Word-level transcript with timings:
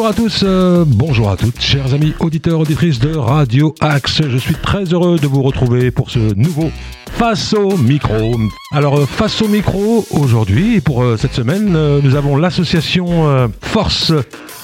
Bonjour 0.00 0.12
à 0.12 0.14
tous, 0.14 0.44
euh, 0.44 0.84
bonjour 0.86 1.28
à 1.28 1.36
toutes, 1.36 1.60
chers 1.60 1.92
amis 1.92 2.14
auditeurs, 2.20 2.58
auditrices 2.58 3.00
de 3.00 3.14
Radio 3.14 3.74
Axe. 3.82 4.22
Je 4.26 4.38
suis 4.38 4.54
très 4.54 4.84
heureux 4.84 5.18
de 5.18 5.26
vous 5.26 5.42
retrouver 5.42 5.90
pour 5.90 6.10
ce 6.10 6.32
nouveau 6.36 6.70
Face 7.12 7.52
au 7.52 7.76
micro. 7.76 8.34
Alors, 8.72 9.00
euh, 9.00 9.04
face 9.04 9.42
au 9.42 9.48
micro, 9.48 10.06
aujourd'hui, 10.10 10.80
pour 10.80 11.02
euh, 11.02 11.18
cette 11.18 11.34
semaine, 11.34 11.76
euh, 11.76 12.00
nous 12.02 12.14
avons 12.14 12.36
l'association 12.36 13.50
Force. 13.60 14.14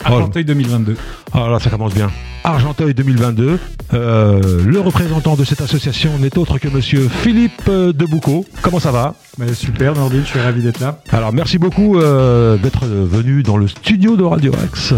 Argenteuil 0.04 0.46
2022. 0.46 0.96
Ah 1.34 1.48
là, 1.50 1.58
ça 1.58 1.68
commence 1.68 1.92
bien. 1.92 2.10
Argenteuil 2.46 2.94
2022. 2.94 3.58
Euh, 3.92 4.64
le 4.64 4.80
représentant 4.80 5.34
de 5.34 5.42
cette 5.42 5.60
association 5.60 6.16
n'est 6.18 6.38
autre 6.38 6.58
que 6.58 6.68
monsieur 6.68 7.08
Philippe 7.08 7.62
euh, 7.68 7.92
Deboucot. 7.92 8.46
Comment 8.62 8.78
ça 8.78 8.92
va? 8.92 9.16
Bah, 9.36 9.46
super, 9.52 9.96
Nordine, 9.96 10.20
je 10.20 10.28
suis 10.28 10.40
ravi 10.40 10.62
d'être 10.62 10.78
là. 10.78 11.00
Alors, 11.10 11.32
merci 11.32 11.58
beaucoup 11.58 11.98
euh, 11.98 12.56
d'être 12.56 12.86
venu 12.86 13.42
dans 13.42 13.56
le 13.56 13.66
studio 13.66 14.16
de 14.16 14.22
Radio 14.22 14.52
Axe. 14.62 14.94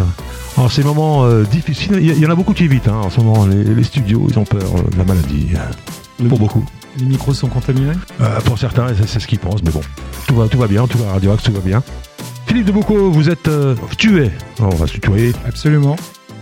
En 0.59 0.69
ces 0.69 0.85
moments 0.85 1.25
euh, 1.25 1.45
difficiles, 1.45 1.97
il 1.99 2.19
y, 2.19 2.27
en 2.27 2.31
a 2.31 2.35
beaucoup 2.35 2.53
qui 2.53 2.65
évitent 2.65 2.89
hein, 2.89 3.01
en 3.03 3.09
ce 3.09 3.21
moment. 3.21 3.47
Les, 3.47 3.65
les 3.65 3.85
studios, 3.85 4.27
ils 4.29 4.39
ont 4.39 4.45
peur 4.45 4.85
de 4.93 4.99
la 4.99 5.05
maladie. 5.05 5.49
Pour 6.29 6.39
beaucoup. 6.39 6.67
Les 6.99 7.07
micros 7.07 7.33
sont 7.33 7.49
contaminés? 7.49 7.93
Pour 8.45 8.59
certains, 8.59 8.89
c'est 9.07 9.21
ce 9.21 9.27
qu'ils 9.27 9.39
pensent, 9.39 9.63
mais 9.63 9.71
bon, 9.71 9.81
tout 10.27 10.35
va, 10.35 10.49
tout 10.49 10.59
va 10.59 10.67
bien, 10.67 10.87
tout 10.87 10.99
va 10.99 11.13
Radio 11.13 11.33
Axe, 11.33 11.45
tout 11.45 11.53
va 11.53 11.61
bien. 11.61 11.83
Philippe 12.47 12.67
Deboucot, 12.67 13.11
vous 13.11 13.31
êtes... 13.31 13.49
tu 13.97 14.23
es, 14.23 14.33
on 14.61 14.69
va 14.69 14.87
se 14.87 14.93
tutoyer, 14.93 15.33
Absolument. 15.47 15.97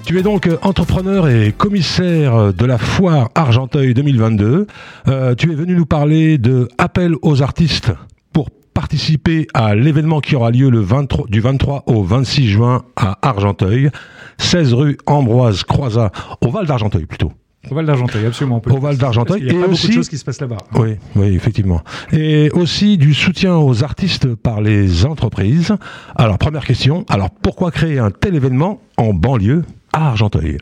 Tu 0.06 0.18
es 0.18 0.22
donc 0.22 0.48
entrepreneur 0.62 1.28
et 1.28 1.52
commissaire 1.52 2.54
de 2.54 2.64
la 2.64 2.78
foire 2.78 3.28
Argenteuil 3.34 3.92
2022. 3.92 4.66
Euh, 5.08 5.34
tu 5.34 5.50
es 5.50 5.54
venu 5.54 5.74
nous 5.74 5.86
parler 5.86 6.38
de 6.38 6.68
appel 6.78 7.14
aux 7.22 7.42
artistes 7.42 7.92
pour 8.32 8.48
participer 8.72 9.48
à 9.52 9.74
l'événement 9.74 10.20
qui 10.20 10.36
aura 10.36 10.50
lieu 10.52 10.70
le 10.70 10.78
23, 10.80 11.26
du 11.28 11.40
23 11.40 11.84
au 11.86 12.04
26 12.04 12.46
juin 12.46 12.82
à 12.94 13.18
Argenteuil, 13.28 13.90
16 14.38 14.74
rue 14.74 14.96
Ambroise 15.06 15.64
Croizat, 15.64 16.12
au 16.40 16.50
Val 16.50 16.66
d'Argenteuil 16.66 17.06
plutôt. 17.06 17.32
Au 17.68 17.74
Val 17.74 17.84
d'Argenteuil, 17.86 18.26
absolument. 18.26 18.62
Au 18.64 18.78
Val 18.78 18.96
d'Argenteuil. 18.96 19.42
Y 19.42 19.48
a 19.48 19.52
Et 19.52 19.54
pas 19.54 19.60
beaucoup 19.62 19.72
aussi- 19.72 19.88
de 19.88 19.92
choses 19.94 20.08
qui 20.08 20.18
se 20.18 20.24
passent 20.24 20.40
là-bas. 20.40 20.58
Oui, 20.76 20.90
oui, 21.16 21.26
effectivement. 21.34 21.82
Et 22.12 22.48
aussi 22.52 22.96
du 22.96 23.12
soutien 23.12 23.56
aux 23.56 23.82
artistes 23.82 24.36
par 24.36 24.60
les 24.60 25.04
entreprises. 25.04 25.74
Alors, 26.14 26.38
première 26.38 26.64
question. 26.64 27.04
Alors, 27.08 27.30
pourquoi 27.30 27.72
créer 27.72 27.98
un 27.98 28.12
tel 28.12 28.36
événement 28.36 28.80
en 28.98 29.12
banlieue? 29.12 29.64
À 29.96 30.08
Argenteuil 30.08 30.58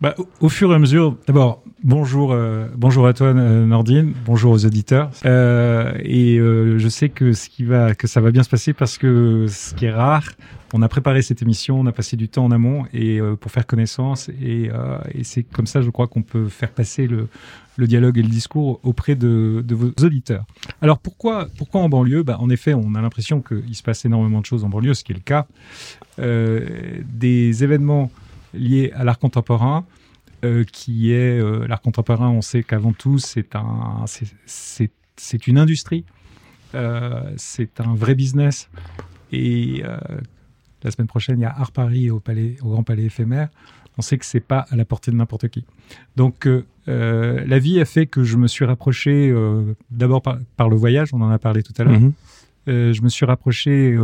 Bah, 0.00 0.14
au, 0.40 0.48
fur 0.48 0.70
et 0.70 0.74
à 0.76 0.78
mesure, 0.78 1.16
d'abord, 1.26 1.64
bonjour, 1.82 2.32
euh, 2.32 2.68
bonjour 2.76 3.06
à 3.06 3.12
toi, 3.12 3.28
euh, 3.28 3.66
Nordine, 3.66 4.14
bonjour 4.24 4.52
aux 4.52 4.64
auditeurs. 4.64 5.10
Euh, 5.24 5.92
et 5.98 6.36
je 6.38 6.88
sais 6.88 7.08
que 7.08 7.32
ce 7.32 7.48
qui 7.48 7.64
va, 7.64 7.94
que 7.94 8.06
ça 8.06 8.20
va 8.20 8.30
bien 8.30 8.44
se 8.44 8.48
passer 8.48 8.72
parce 8.72 8.98
que 8.98 9.46
ce 9.48 9.74
qui 9.74 9.86
est 9.86 9.92
rare, 9.92 10.28
on 10.72 10.82
a 10.82 10.88
préparé 10.88 11.22
cette 11.22 11.42
émission, 11.42 11.80
on 11.80 11.86
a 11.86 11.92
passé 11.92 12.16
du 12.16 12.28
temps 12.28 12.44
en 12.44 12.50
amont 12.50 12.86
et 12.92 13.20
euh, 13.20 13.34
pour 13.36 13.50
faire 13.50 13.66
connaissance 13.66 14.28
et, 14.28 14.70
euh, 14.72 14.98
et 15.12 15.24
c'est 15.24 15.42
comme 15.42 15.66
ça, 15.66 15.82
je 15.82 15.90
crois 15.90 16.06
qu'on 16.06 16.22
peut 16.22 16.48
faire 16.48 16.70
passer 16.70 17.06
le, 17.06 17.28
dialogue 17.78 18.18
et 18.18 18.22
le 18.22 18.28
discours 18.28 18.78
auprès 18.82 19.14
de, 19.14 19.64
vos 19.70 19.90
auditeurs. 20.04 20.44
Alors 20.82 20.98
pourquoi, 20.98 21.48
pourquoi 21.56 21.80
en 21.80 21.88
banlieue? 21.88 22.22
Bah, 22.22 22.36
En 22.38 22.50
effet, 22.50 22.74
on 22.74 22.94
a 22.94 23.00
l'impression 23.00 23.40
qu'il 23.40 23.74
se 23.74 23.82
passe 23.82 24.04
énormément 24.04 24.40
de 24.40 24.46
choses 24.46 24.64
en 24.64 24.68
banlieue, 24.68 24.92
ce 24.94 25.02
qui 25.02 25.12
est 25.12 25.14
le 25.14 25.22
cas. 25.22 25.46
Euh, 26.18 27.00
des 27.04 27.64
événements 27.64 28.10
liés 28.52 28.92
à 28.94 29.04
l'art 29.04 29.18
contemporain, 29.18 29.86
qui 30.72 31.12
est 31.12 31.40
l'art 31.66 31.80
contemporain. 31.80 32.28
On 32.28 32.42
sait 32.42 32.62
qu'avant 32.62 32.92
tout, 32.92 33.18
c'est 33.18 33.54
un, 33.56 34.04
c'est- 34.06 35.46
une 35.46 35.58
industrie, 35.58 36.04
c'est 37.36 37.80
un 37.80 37.94
vrai 37.94 38.14
business. 38.14 38.68
Et 39.32 39.82
la 40.82 40.90
semaine 40.90 41.06
prochaine, 41.08 41.38
il 41.38 41.42
y 41.42 41.46
a 41.46 41.54
Art 41.56 41.72
Paris 41.72 42.10
au 42.10 42.20
palais, 42.20 42.56
au 42.62 42.70
Grand 42.70 42.82
Palais 42.82 43.04
éphémère. 43.04 43.48
On 43.98 44.02
sait 44.02 44.16
que 44.18 44.24
c'est 44.24 44.40
pas 44.40 44.66
à 44.70 44.76
la 44.76 44.84
portée 44.84 45.10
de 45.10 45.16
n'importe 45.16 45.48
qui. 45.48 45.64
Donc, 46.16 46.46
euh, 46.46 46.64
euh, 46.88 47.44
la 47.46 47.58
vie 47.58 47.80
a 47.80 47.84
fait 47.84 48.06
que 48.06 48.22
je 48.24 48.36
me 48.36 48.46
suis 48.46 48.64
rapproché 48.64 49.30
euh, 49.30 49.74
d'abord 49.90 50.22
par, 50.22 50.38
par 50.56 50.68
le 50.68 50.76
voyage. 50.76 51.12
On 51.12 51.20
en 51.20 51.28
a 51.30 51.38
parlé 51.38 51.62
tout 51.62 51.74
à 51.76 51.84
l'heure. 51.84 52.00
Mhm. 52.00 52.12
Euh, 52.68 52.92
je 52.92 53.02
me 53.02 53.08
suis 53.08 53.26
rapproché 53.26 53.98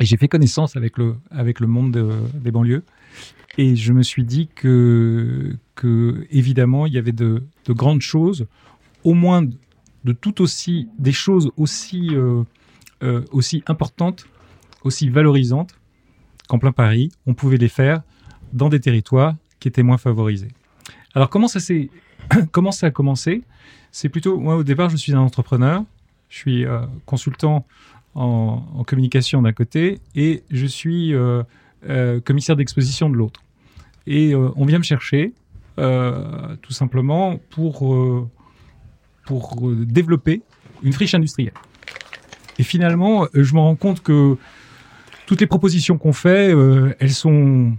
et 0.00 0.04
j'ai 0.04 0.16
fait 0.16 0.28
connaissance 0.28 0.76
avec 0.76 0.98
le, 0.98 1.16
avec 1.30 1.60
le 1.60 1.66
monde 1.66 1.92
de- 1.92 2.10
des 2.34 2.50
banlieues. 2.50 2.84
Et 3.58 3.76
je 3.76 3.92
me 3.92 4.02
suis 4.02 4.24
dit 4.24 4.48
que, 4.54 5.56
que 5.74 6.26
évidemment, 6.30 6.86
il 6.86 6.92
y 6.92 6.98
avait 6.98 7.12
de, 7.12 7.42
de 7.66 7.72
grandes 7.72 8.02
choses, 8.02 8.46
au 9.04 9.14
moins 9.14 9.42
de, 9.42 9.52
de 10.04 10.12
tout 10.12 10.40
aussi, 10.42 10.88
des 10.98 11.12
choses 11.12 11.50
aussi, 11.56 12.10
aussi 13.30 13.62
importantes, 13.66 14.26
aussi 14.86 15.08
valorisantes 15.08 15.74
qu'en 16.48 16.58
plein 16.58 16.72
Paris, 16.72 17.10
on 17.26 17.34
pouvait 17.34 17.56
les 17.56 17.68
faire 17.68 18.02
dans 18.52 18.68
des 18.68 18.80
territoires 18.80 19.34
qui 19.60 19.68
étaient 19.68 19.82
moins 19.82 19.98
favorisés. 19.98 20.48
Alors, 21.14 21.28
comment 21.28 21.48
ça, 21.48 21.58
comment 22.52 22.72
ça 22.72 22.86
a 22.86 22.90
commencé? 22.90 23.42
C'est 23.90 24.08
plutôt, 24.08 24.38
moi, 24.38 24.56
au 24.56 24.62
départ, 24.62 24.90
je 24.90 24.96
suis 24.96 25.12
un 25.12 25.20
entrepreneur. 25.20 25.82
Je 26.28 26.36
suis 26.38 26.66
euh, 26.66 26.80
consultant 27.04 27.66
en, 28.14 28.84
communication 28.86 29.42
d'un 29.42 29.52
côté 29.52 30.00
et 30.14 30.42
je 30.50 30.66
suis 30.66 31.14
euh, 31.14 31.42
euh, 31.88 32.20
commissaire 32.20 32.56
d'exposition 32.56 33.10
de 33.10 33.16
l'autre. 33.16 33.42
Et 34.06 34.34
on 34.36 34.64
vient 34.64 34.78
me 34.78 34.84
chercher 34.84 35.32
tout 35.76 36.72
simplement 36.72 37.40
pour, 37.50 38.28
pour 39.24 39.70
développer 39.72 40.42
une 40.84 40.92
friche 40.92 41.14
industrielle. 41.14 41.54
Et 42.58 42.62
finalement, 42.62 43.26
je 43.34 43.52
me 43.52 43.58
rends 43.58 43.74
compte 43.74 44.00
que 44.00 44.38
toutes 45.26 45.40
les 45.40 45.46
propositions 45.46 45.98
qu'on 45.98 46.12
fait, 46.12 46.54
euh, 46.54 46.94
elles 47.00 47.12
sont, 47.12 47.72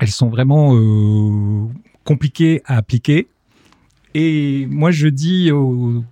elles 0.00 0.08
sont 0.08 0.28
vraiment 0.28 0.74
euh, 0.74 1.68
compliquées 2.04 2.62
à 2.66 2.76
appliquer. 2.76 3.28
Et 4.14 4.66
moi, 4.68 4.90
je 4.90 5.08
dis 5.08 5.50
aux, 5.52 6.04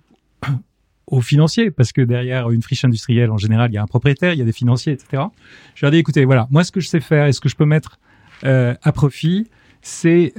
aux 1.07 1.21
financiers, 1.21 1.69
parce 1.69 1.91
que 1.91 2.01
derrière 2.01 2.49
une 2.49 2.63
friche 2.63 2.85
industrielle, 2.85 3.29
en 3.29 3.37
général, 3.37 3.71
il 3.71 3.75
y 3.75 3.77
a 3.77 3.83
un 3.83 3.87
propriétaire, 3.87 4.33
il 4.33 4.39
y 4.39 4.41
a 4.41 4.45
des 4.45 4.53
financiers, 4.53 4.93
etc. 4.93 5.23
Je 5.75 5.85
leur 5.85 5.91
dis, 5.91 5.97
écoutez, 5.97 6.25
voilà, 6.25 6.47
moi, 6.49 6.63
ce 6.63 6.71
que 6.71 6.79
je 6.79 6.87
sais 6.87 7.01
faire 7.01 7.27
et 7.27 7.33
ce 7.33 7.41
que 7.41 7.49
je 7.49 7.55
peux 7.55 7.65
mettre 7.65 7.99
euh, 8.45 8.73
à 8.81 8.91
profit, 8.91 9.47
c'est 9.81 10.33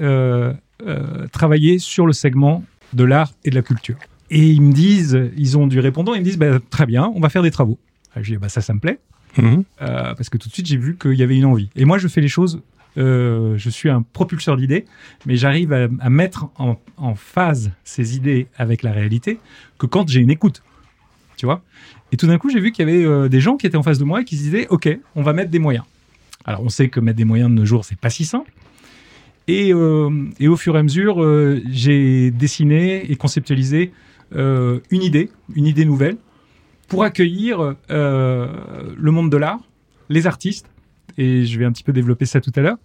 travailler 1.31 1.79
sur 1.79 2.07
le 2.07 2.13
segment 2.13 2.65
de 2.93 3.05
l'art 3.05 3.33
et 3.45 3.51
de 3.51 3.55
la 3.55 3.63
culture. 3.63 3.97
Et 4.31 4.49
ils 4.49 4.63
me 4.63 4.73
disent, 4.73 5.31
ils 5.37 5.59
ont 5.59 5.67
du 5.67 5.79
répondant, 5.79 6.15
ils 6.15 6.21
me 6.21 6.25
disent, 6.25 6.39
bah, 6.39 6.59
très 6.71 6.87
bien, 6.87 7.13
on 7.15 7.21
va 7.21 7.29
faire 7.29 7.43
des 7.43 7.51
travaux. 7.51 7.79
Alors, 8.15 8.25
je 8.25 8.33
dis, 8.33 8.39
bah, 8.39 8.49
ça, 8.49 8.61
ça 8.61 8.73
me 8.73 8.81
plaît, 8.81 8.99
Mhm. 9.39 9.65
euh, 9.81 10.15
parce 10.15 10.29
que 10.29 10.39
tout 10.39 10.49
de 10.49 10.53
suite, 10.53 10.67
j'ai 10.67 10.77
vu 10.77 10.97
qu'il 10.97 11.15
y 11.15 11.23
avait 11.23 11.37
une 11.37 11.45
envie. 11.45 11.71
Et 11.77 11.85
moi, 11.85 11.99
je 11.99 12.09
fais 12.09 12.21
les 12.21 12.29
choses, 12.29 12.61
euh, 12.99 13.57
je 13.57 13.71
suis 13.71 13.89
un 13.89 14.03
propulseur 14.03 14.57
d'idées, 14.57 14.85
mais 15.27 15.37
j'arrive 15.37 15.73
à, 15.73 16.11
mettre 16.11 16.49
en, 16.57 17.15
phase 17.15 17.73
ces 17.85 18.17
idées 18.17 18.47
avec 18.57 18.83
la 18.83 18.93
réalité 18.93 19.39
que 19.79 19.87
quand 19.87 20.09
j'ai 20.09 20.21
une 20.21 20.31
écoute. 20.31 20.63
Tu 21.37 21.47
vois 21.47 21.63
Et 22.13 22.17
tout 22.17 22.27
d'un 22.27 22.39
coup, 22.39 22.51
j'ai 22.51 22.61
vu 22.61 22.73
qu'il 22.73 22.87
y 22.87 22.91
avait 22.91 23.05
euh, 23.05 23.29
des 23.29 23.41
gens 23.41 23.57
qui 23.57 23.67
étaient 23.67 23.77
en 23.77 23.83
face 23.83 23.99
de 23.99 24.05
moi 24.05 24.21
et 24.21 24.25
qui 24.25 24.37
se 24.37 24.43
disaient, 24.43 24.67
OK, 24.69 24.89
on 25.17 25.23
va 25.23 25.33
mettre 25.33 25.51
des 25.51 25.59
moyens. 25.59 25.85
Alors, 26.45 26.63
on 26.63 26.69
sait 26.69 26.89
que 26.89 27.01
mettre 27.01 27.17
des 27.17 27.25
moyens 27.25 27.51
de 27.51 27.55
nos 27.55 27.65
jours, 27.65 27.85
c'est 27.85 27.99
pas 27.99 28.11
si 28.11 28.25
simple. 28.25 28.53
Et, 29.49 29.69
et 29.71 30.49
au 30.49 30.57
fur 30.57 30.77
et 30.77 30.79
à 30.79 30.83
mesure, 30.85 31.21
j'ai 31.69 32.31
dessiné 32.31 33.11
et 33.11 33.17
conceptualisé 33.17 33.93
une 34.33 35.03
idée, 35.03 35.31
une 35.57 35.67
idée 35.67 35.85
nouvelle, 35.85 36.17
pour 36.93 37.05
accueillir 37.05 37.75
euh, 37.91 38.49
le 38.97 39.11
monde 39.11 39.31
de 39.31 39.37
l'art, 39.39 39.61
les 40.11 40.27
artistes, 40.27 40.67
et 41.17 41.47
je 41.47 41.59
vais 41.59 41.65
un 41.65 41.73
petit 41.73 41.83
peu 41.85 41.93
développer 41.95 42.27
ça 42.27 42.41
tout 42.43 42.53
à 42.55 42.61
l'heure. 42.61 42.77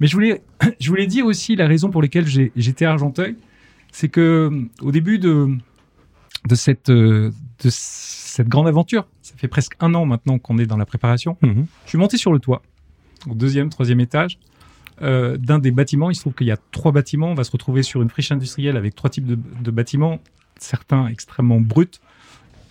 Mais 0.00 0.08
je 0.08 0.14
voulais, 0.14 0.42
je 0.80 0.88
voulais 0.88 1.06
dire 1.06 1.24
aussi 1.24 1.54
la 1.54 1.66
raison 1.68 1.88
pour 1.90 2.02
laquelle 2.02 2.26
j'ai- 2.26 2.50
j'étais 2.56 2.84
à 2.84 2.90
Argenteuil, 2.90 3.36
c'est 3.92 4.08
que 4.08 4.50
au 4.82 4.90
début 4.90 5.18
de, 5.20 5.48
de, 6.48 6.54
cette, 6.56 6.90
euh, 6.90 7.30
de 7.62 7.68
cette 7.70 8.48
grande 8.48 8.66
aventure, 8.68 9.06
ça 9.22 9.34
fait 9.36 9.48
presque 9.48 9.74
un 9.80 9.94
an 9.94 10.04
maintenant 10.04 10.38
qu'on 10.40 10.58
est 10.58 10.66
dans 10.66 10.76
la 10.76 10.86
préparation, 10.86 11.36
Mhm. 11.42 11.66
je 11.84 11.88
suis 11.90 11.98
monté 11.98 12.16
sur 12.16 12.32
le 12.32 12.40
toit, 12.40 12.62
au 13.30 13.34
deuxième, 13.34 13.68
troisième 13.70 14.00
étage, 14.00 14.38
euh, 15.00 15.36
d'un 15.36 15.60
des 15.60 15.70
bâtiments. 15.70 16.10
Il 16.10 16.16
se 16.16 16.22
trouve 16.22 16.34
qu'il 16.34 16.48
y 16.48 16.50
a 16.50 16.58
trois 16.72 16.90
bâtiments. 16.90 17.30
On 17.30 17.34
va 17.34 17.44
se 17.44 17.52
retrouver 17.52 17.84
sur 17.84 18.02
une 18.02 18.10
friche 18.10 18.32
industrielle 18.32 18.76
avec 18.76 18.96
trois 18.96 19.10
types 19.10 19.26
de, 19.26 19.38
de 19.62 19.70
bâtiments, 19.70 20.18
certains 20.58 21.06
extrêmement 21.06 21.60
bruts. 21.60 22.00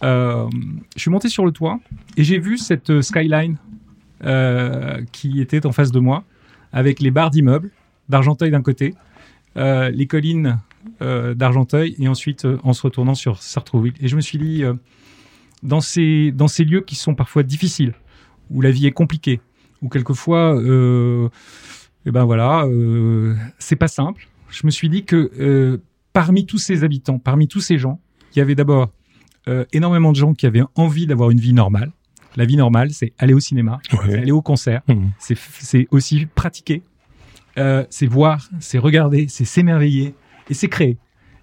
Euh, 0.03 0.47
je 0.95 1.01
suis 1.01 1.11
monté 1.11 1.29
sur 1.29 1.45
le 1.45 1.51
toit 1.51 1.79
et 2.17 2.23
j'ai 2.23 2.39
vu 2.39 2.57
cette 2.57 2.91
euh, 2.91 3.01
skyline 3.01 3.57
euh, 4.23 5.01
qui 5.11 5.41
était 5.41 5.65
en 5.65 5.71
face 5.71 5.91
de 5.91 5.99
moi, 5.99 6.23
avec 6.71 6.99
les 6.99 7.11
barres 7.11 7.31
d'immeubles 7.31 7.71
d'Argenteuil 8.09 8.51
d'un 8.51 8.61
côté, 8.61 8.93
les 9.55 10.07
collines 10.07 10.59
d'Argenteuil, 11.01 11.95
et 11.99 12.07
ensuite 12.07 12.47
en 12.63 12.71
se 12.71 12.83
retournant 12.83 13.15
sur 13.15 13.41
Sartrouville. 13.41 13.95
Et 13.99 14.07
je 14.07 14.15
me 14.15 14.21
suis 14.21 14.37
dit, 14.37 14.63
dans, 15.61 15.81
ces, 15.81 16.31
lieux 16.59 16.81
qui 16.81 16.95
sont 16.95 17.15
parfois 17.15 17.43
difficiles, 17.43 17.93
où 18.49 18.61
la 18.61 18.71
vie 18.71 18.87
est 18.87 18.91
compliquée, 18.91 19.41
où 19.81 19.89
quelquefois, 19.89 20.55
euh, 20.55 21.27
eh 22.05 22.11
ben 22.11 22.23
voilà, 22.23 22.65
c'est 23.59 23.75
pas 23.75 23.89
simple. 23.89 24.29
Je 24.49 24.65
me 24.65 24.71
suis 24.71 24.87
dit 24.87 25.03
que 25.03 25.81
parmi 26.13 26.45
tous 26.45 26.59
ces 26.59 26.85
habitants, 26.85 27.19
parmi 27.19 27.49
tous 27.49 27.61
ces 27.61 27.77
gens, 27.77 27.99
il 28.33 28.39
y 28.39 28.41
avait 28.41 28.55
d'abord 28.55 28.89
euh, 29.47 29.65
énormément 29.73 30.11
de 30.11 30.17
gens 30.17 30.33
qui 30.33 30.45
avaient 30.45 30.63
envie 30.75 31.07
d'avoir 31.07 31.29
une 31.31 31.39
vie 31.39 31.53
normale. 31.53 31.91
La 32.35 32.45
vie 32.45 32.57
normale, 32.57 32.91
c'est 32.91 33.13
aller 33.17 33.33
au 33.33 33.39
cinéma, 33.39 33.79
Ouais. 33.93 33.99
c'est 34.05 34.17
aller 34.19 34.31
au 34.31 34.41
concert, 34.41 34.81
c'est 35.17 35.37
c'est 35.37 35.87
aussi 35.91 36.27
pratiquer, 36.27 36.83
euh, 37.57 37.83
c'est 37.89 38.05
voir, 38.07 38.47
c'est 38.59 38.77
regarder, 38.77 39.27
c'est 39.27 39.45
s'émerveiller 39.45 40.13
et 40.49 40.53
c'est 40.53 40.67
créer. 40.67 40.97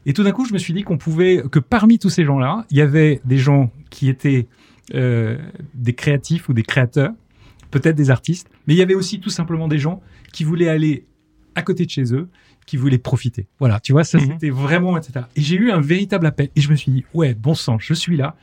Et 0.07 0.13
tout 0.13 0.23
d'un 0.23 0.33
coup, 0.33 0.45
je 0.45 0.53
me 0.53 0.59
suis 0.59 0.73
dit 0.75 0.83
qu'on 0.83 0.99
pouvait, 0.99 1.43
que 1.51 1.59
parmi 1.59 1.99
tous 1.99 2.11
ces 2.11 2.25
gens-là, 2.25 2.67
il 2.71 2.77
y 2.77 2.81
avait 2.83 3.21
des 3.25 3.39
gens 3.39 3.73
qui 3.91 4.09
étaient 4.09 4.47
euh, 4.95 5.39
des 5.75 5.95
créatifs 5.95 6.49
ou 6.49 6.53
des 6.53 6.63
créateurs, 6.63 7.13
peut-être 7.71 7.97
des 7.97 8.11
artistes, 8.11 8.49
mais 8.67 8.75
il 8.75 8.77
y 8.77 8.83
avait 8.83 8.95
aussi 8.95 9.19
tout 9.19 9.31
simplement 9.31 9.67
des 9.67 9.79
gens 9.79 10.01
qui 10.33 10.45
voulaient 10.45 10.69
aller 10.69 11.07
à 11.57 11.63
côté 11.63 11.87
de 11.87 11.91
chez 11.91 12.15
eux, 12.15 12.29
qui 12.67 12.77
voulaient 12.77 12.99
profiter. 12.99 13.47
Voilà, 13.59 13.81
tu 13.81 13.93
vois, 13.93 14.05
ça 14.05 14.19
Mhm. 14.19 14.25
c'était 14.33 14.51
vraiment, 14.51 14.97
etc. 14.97 15.27
Et 15.37 15.41
j'ai 15.41 15.57
eu 15.57 15.71
un 15.71 15.81
véritable 15.81 16.27
appel 16.27 16.49
et 16.57 16.61
je 16.61 16.71
me 16.71 16.77
suis 16.77 16.91
dit, 16.93 17.05
ouais, 17.15 17.35
bon 17.35 17.55
sang, 17.55 17.79
je 17.79 17.95
suis 17.95 18.17
là, 18.17 18.37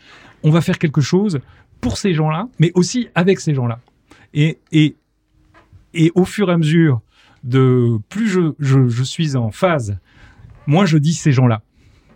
on 0.44 0.50
va 0.52 0.62
faire 0.62 0.78
quelque 0.80 1.02
chose 1.02 1.40
pour 1.80 1.98
ces 1.98 2.14
gens-là, 2.14 2.48
mais 2.60 2.72
aussi 2.76 3.10
avec 3.16 3.40
ces 3.40 3.54
gens-là. 3.56 3.80
Et, 4.34 4.60
et, 4.72 4.96
et 5.94 6.12
au 6.16 6.26
fur 6.26 6.50
et 6.50 6.54
à 6.54 6.58
mesure 6.58 7.02
de 7.44 7.98
plus 8.10 8.28
je, 8.28 8.54
je, 8.60 8.88
je 8.88 9.04
suis 9.04 9.36
en 9.36 9.50
phase, 9.52 9.98
moins 10.68 10.86
je 10.86 10.98
dis 10.98 11.14
ces 11.14 11.32
gens-là. 11.32 11.62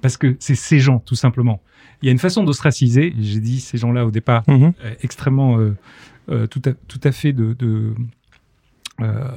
Parce 0.01 0.17
que 0.17 0.35
c'est 0.39 0.53
ces 0.55 0.79
gens, 0.79 0.99
tout 0.99 1.15
simplement. 1.15 1.61
Il 2.01 2.05
y 2.05 2.09
a 2.09 2.11
une 2.11 2.19
façon 2.19 2.43
d'ostraciser, 2.43 3.13
j'ai 3.19 3.39
dit 3.39 3.59
ces 3.59 3.77
gens-là 3.79 4.05
au 4.05 4.11
départ, 4.11 4.43
Mhm. 4.47 4.73
euh, 4.83 4.93
extrêmement 5.01 5.57
euh, 5.57 5.75
euh, 6.29 6.45
tout, 6.45 6.61
à, 6.65 6.73
tout 6.73 6.99
à 7.03 7.11
fait 7.11 7.33
de, 7.33 7.53
de 7.53 7.93
euh, 9.01 9.29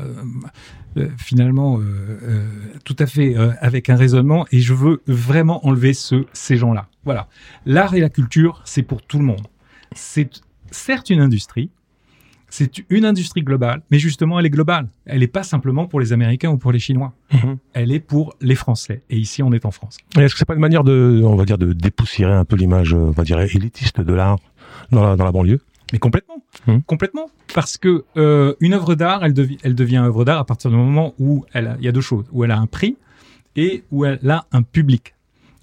euh, 0.97 1.09
finalement 1.19 1.79
euh, 1.79 1.83
euh, 1.83 2.47
tout 2.85 2.97
à 2.99 3.07
fait 3.07 3.37
euh, 3.37 3.51
avec 3.61 3.91
un 3.91 3.97
raisonnement 3.97 4.47
et 4.53 4.61
je 4.61 4.73
veux 4.73 5.03
vraiment 5.07 5.67
enlever 5.67 5.95
ce, 5.95 6.27
ces 6.33 6.57
gens-là. 6.57 6.89
Voilà. 7.05 7.29
L'art 7.67 7.95
et 7.95 8.01
la 8.01 8.09
culture, 8.09 8.63
c'est 8.65 8.83
pour 8.83 9.03
tout 9.03 9.19
le 9.19 9.25
monde. 9.25 9.47
C'est 9.95 10.31
certes 10.71 11.11
une 11.11 11.21
industrie, 11.21 11.71
c'est 12.51 12.83
une 12.89 13.05
industrie 13.05 13.43
globale, 13.43 13.83
mais 13.91 13.99
justement 13.99 14.39
elle 14.39 14.47
est 14.47 14.51
globale. 14.51 14.89
Elle 15.07 15.21
n'est 15.21 15.27
pas 15.27 15.43
simplement 15.43 15.87
pour 15.87 16.01
les 16.01 16.13
Américains 16.13 16.51
ou 16.51 16.57
pour 16.57 16.73
les 16.73 16.79
Chinois. 16.79 17.13
Mhm. 17.33 17.59
Elle 17.73 17.93
est 17.93 18.01
pour 18.01 18.35
les 18.41 18.55
Français. 18.55 19.03
Et 19.11 19.19
ici, 19.19 19.43
on 19.43 19.53
est 19.53 19.67
en 19.67 19.71
France. 19.71 19.99
Est-ce 20.17 20.35
que 20.35 20.39
c'est 20.39 20.45
pas 20.45 20.55
une 20.55 20.61
manière 20.61 20.85
de, 20.85 21.21
on 21.25 21.37
va 21.37 21.45
dire, 21.45 21.59
de 21.59 21.73
dépoussiérer 21.73 22.33
un 22.33 22.45
peu 22.45 22.57
l'image, 22.57 22.95
on 22.95 23.11
va 23.11 23.25
dire, 23.25 23.41
élitiste 23.41 24.01
de 24.01 24.15
l'art 24.15 24.39
dans 24.93 25.03
la, 25.03 25.17
dans 25.17 25.25
la 25.25 25.33
banlieue? 25.33 25.61
Mais 25.93 25.99
complètement, 25.99 26.43
Mhm. 26.67 26.83
complètement, 26.83 27.31
parce 27.55 27.79
que 27.79 28.05
euh, 28.17 28.55
une 28.61 28.75
œuvre 28.75 28.95
d'art, 28.95 29.25
elle, 29.25 29.33
devi- 29.33 29.59
elle 29.63 29.75
devient 29.75 29.99
œuvre 29.99 30.25
d'art 30.25 30.39
à 30.39 30.45
partir 30.45 30.71
du 30.71 30.77
moment 30.77 31.15
où 31.19 31.45
elle, 31.53 31.67
a, 31.69 31.77
il 31.79 31.85
y 31.85 31.89
a 31.89 31.93
deux 31.93 32.01
choses, 32.03 32.27
où 32.33 32.45
elle 32.45 32.51
a 32.51 32.59
un 32.59 32.67
prix 32.67 32.97
et 33.57 33.85
où 33.91 34.05
elle 34.05 34.29
a 34.31 34.47
un 34.53 34.63
public. 34.63 35.15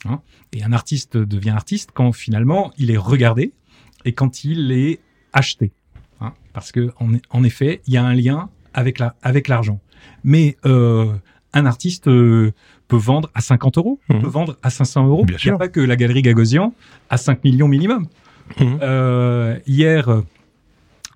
hein. 0.08 0.20
et 0.54 0.64
un 0.64 0.72
artiste 0.74 1.18
devient 1.18 1.50
artiste 1.52 1.90
quand 1.94 2.12
finalement 2.12 2.72
il 2.78 2.90
est 2.92 2.98
regardé 2.98 3.52
et 4.06 4.14
quand 4.14 4.44
il 4.44 4.72
est 4.72 5.00
acheté, 5.34 5.72
hein. 6.22 6.34
parce 6.54 6.72
que 6.72 6.92
en, 7.00 7.08
en 7.30 7.44
effet, 7.44 7.82
il 7.88 7.94
y 7.94 7.98
a 7.98 8.04
un 8.06 8.14
lien 8.14 8.50
avec 8.74 9.00
la 9.00 9.16
avec 9.24 9.48
l'argent. 9.48 9.80
Mais 10.24 10.58
euh, 10.66 11.12
un 11.54 11.66
artiste 11.66 12.08
euh, 12.08 12.52
peut 12.88 12.98
vendre 12.98 13.30
à 13.34 13.42
50 13.42 13.78
euros, 13.78 14.00
Mhm. 14.10 14.22
peut 14.22 14.28
vendre 14.28 14.58
à 14.64 14.70
500 14.70 15.08
euros. 15.08 15.26
Bien 15.26 15.38
Il 15.38 15.46
n'y 15.46 15.50
a 15.50 15.54
sûr. 15.54 15.58
pas 15.58 15.68
que 15.70 15.80
la 15.80 15.96
galerie 15.96 16.22
Gagosian 16.22 16.74
à 17.10 17.18
5 17.18 17.44
millions 17.44 17.68
minimum. 17.68 18.08
Mhm. 18.60 18.80
Euh, 18.82 19.58
hier, 19.68 20.10
euh, 20.10 20.22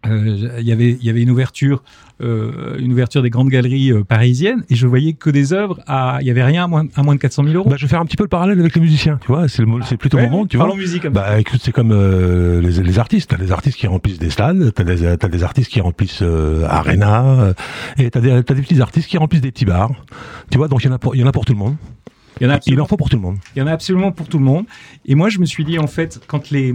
euh, 0.07 0.57
il 0.59 0.65
y 0.67 0.71
avait 0.71 0.91
il 0.91 1.03
y 1.03 1.09
avait 1.09 1.21
une 1.21 1.29
ouverture 1.29 1.83
euh, 2.21 2.77
une 2.79 2.91
ouverture 2.93 3.21
des 3.21 3.29
grandes 3.29 3.49
galeries 3.49 3.91
euh, 3.91 4.03
parisiennes 4.03 4.63
et 4.69 4.75
je 4.75 4.87
voyais 4.87 5.13
que 5.13 5.29
des 5.29 5.51
œuvres 5.53 5.79
à 5.87 6.17
il 6.21 6.27
y 6.27 6.31
avait 6.31 6.43
rien 6.43 6.63
à 6.65 6.67
moins, 6.67 6.85
à 6.95 7.03
moins 7.03 7.15
de 7.15 7.19
400 7.19 7.43
000 7.43 7.55
euros. 7.55 7.69
Bah, 7.69 7.75
je 7.77 7.85
vais 7.85 7.89
faire 7.89 7.99
un 8.01 8.05
petit 8.05 8.15
peu 8.17 8.23
le 8.23 8.29
parallèle 8.29 8.59
avec 8.59 8.75
les 8.75 8.81
musiciens, 8.81 9.17
tu 9.21 9.27
vois. 9.27 9.47
C'est 9.49 9.61
le, 9.61 9.67
mo- 9.67 9.81
c'est 9.83 9.95
plutôt 9.97 10.17
Ouais, 10.17 10.23
mon 10.29 10.39
monde, 10.39 10.49
tu 10.49 10.57
vois. 10.57 10.65
parlons 10.67 10.79
musique. 10.79 11.05
Bah 11.07 11.39
écoute, 11.39 11.59
c'est 11.63 11.71
comme 11.73 11.91
euh, 11.91 12.61
les, 12.61 12.81
les 12.81 12.99
artistes. 12.99 13.29
T'as 13.29 13.37
des 13.37 13.51
artistes 13.51 13.77
qui 13.77 13.87
remplissent 13.87 14.19
des 14.19 14.29
stades, 14.29 14.73
t'as 14.73 14.83
des, 14.83 15.17
t'as 15.17 15.27
des 15.27 15.43
artistes 15.43 15.69
qui 15.71 15.81
remplissent 15.81 16.21
euh, 16.23 16.65
Arena, 16.67 17.53
et 17.97 18.09
t'as 18.09 18.21
des, 18.21 18.41
t'as 18.43 18.53
des 18.53 18.61
petits 18.61 18.81
artistes 18.81 19.07
qui 19.09 19.17
remplissent 19.17 19.41
des 19.41 19.51
petits 19.51 19.65
bars. 19.65 19.91
Tu 20.49 20.57
vois, 20.57 20.67
donc 20.69 20.83
il 20.83 20.87
y 20.87 20.89
en 20.89 20.93
a 20.95 20.99
pour, 20.99 21.15
il 21.15 21.19
y 21.21 21.23
en 21.23 21.27
a 21.27 21.31
pour 21.33 21.45
tout 21.45 21.53
le 21.53 21.59
monde. 21.59 21.75
il 22.41 22.47
y 22.47 22.49
en 22.49 22.53
a 22.53 22.59
Il 22.65 22.79
en 22.81 22.85
faut 22.85 22.97
pour 22.97 23.09
tout 23.09 23.17
le 23.17 23.21
monde. 23.21 23.37
il 23.55 23.59
y 23.59 23.61
en 23.61 23.67
a 23.67 23.71
absolument 23.71 24.11
pour 24.13 24.27
tout 24.29 24.39
le 24.39 24.45
monde. 24.45 24.65
Et 25.05 25.15
moi, 25.15 25.27
je 25.29 25.39
me 25.39 25.45
suis 25.45 25.63
dit 25.65 25.77
en 25.79 25.87
fait 25.87 26.19
quand 26.27 26.49
les 26.51 26.73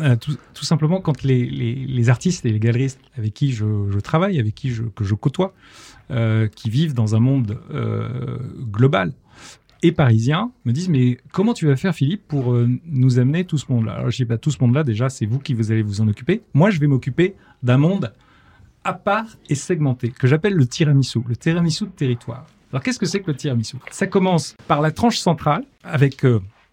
euh, 0.00 0.16
tout, 0.16 0.64
simplement 0.64 1.00
quand 1.00 1.22
les, 1.22 1.44
les, 1.44 2.08
artistes 2.08 2.44
et 2.46 2.50
les 2.50 2.58
galeristes 2.58 3.00
avec 3.16 3.34
qui 3.34 3.52
je, 3.52 3.98
travaille, 4.00 4.38
avec 4.38 4.54
qui 4.54 4.70
je, 4.70 4.82
que 4.82 5.04
je 5.04 5.14
côtoie, 5.14 5.52
euh, 6.10 6.48
qui 6.48 6.70
vivent 6.70 6.94
dans 6.94 7.14
un 7.14 7.20
monde 7.20 7.58
euh, 7.70 8.38
global 8.70 9.12
et 9.82 9.92
parisien, 9.92 10.52
me 10.64 10.72
disent 10.72 10.88
mais 10.88 11.18
comment 11.32 11.54
tu 11.54 11.66
vas 11.66 11.76
faire 11.76 11.94
Philippe 11.94 12.26
pour 12.28 12.54
nous 12.86 13.18
amener 13.18 13.44
tout 13.44 13.58
ce 13.58 13.70
monde-là? 13.72 13.92
Alors 13.92 14.10
je 14.10 14.16
dis 14.16 14.24
bah, 14.24 14.38
tout 14.38 14.50
ce 14.50 14.58
monde-là 14.60 14.84
déjà 14.84 15.08
c'est 15.08 15.26
vous 15.26 15.38
qui 15.38 15.54
vous 15.54 15.72
allez 15.72 15.82
vous 15.82 16.00
en 16.00 16.08
occuper. 16.08 16.42
Moi 16.54 16.70
je 16.70 16.78
vais 16.78 16.86
m'occuper 16.86 17.34
d'un 17.62 17.78
monde 17.78 18.12
à 18.84 18.92
part 18.92 19.26
et 19.48 19.54
segmenté 19.54 20.10
que 20.10 20.26
j'appelle 20.26 20.54
le 20.54 20.66
tiramisu, 20.66 21.20
le 21.26 21.36
tiramisu 21.36 21.84
de 21.84 21.90
territoire. 21.90 22.46
Alors 22.72 22.82
qu'est-ce 22.82 22.98
que 22.98 23.06
c'est 23.06 23.20
que 23.20 23.30
le 23.30 23.36
tiramisu? 23.36 23.76
Ça 23.90 24.06
commence 24.06 24.54
par 24.68 24.80
la 24.80 24.90
tranche 24.90 25.18
centrale 25.18 25.64
avec 25.82 26.24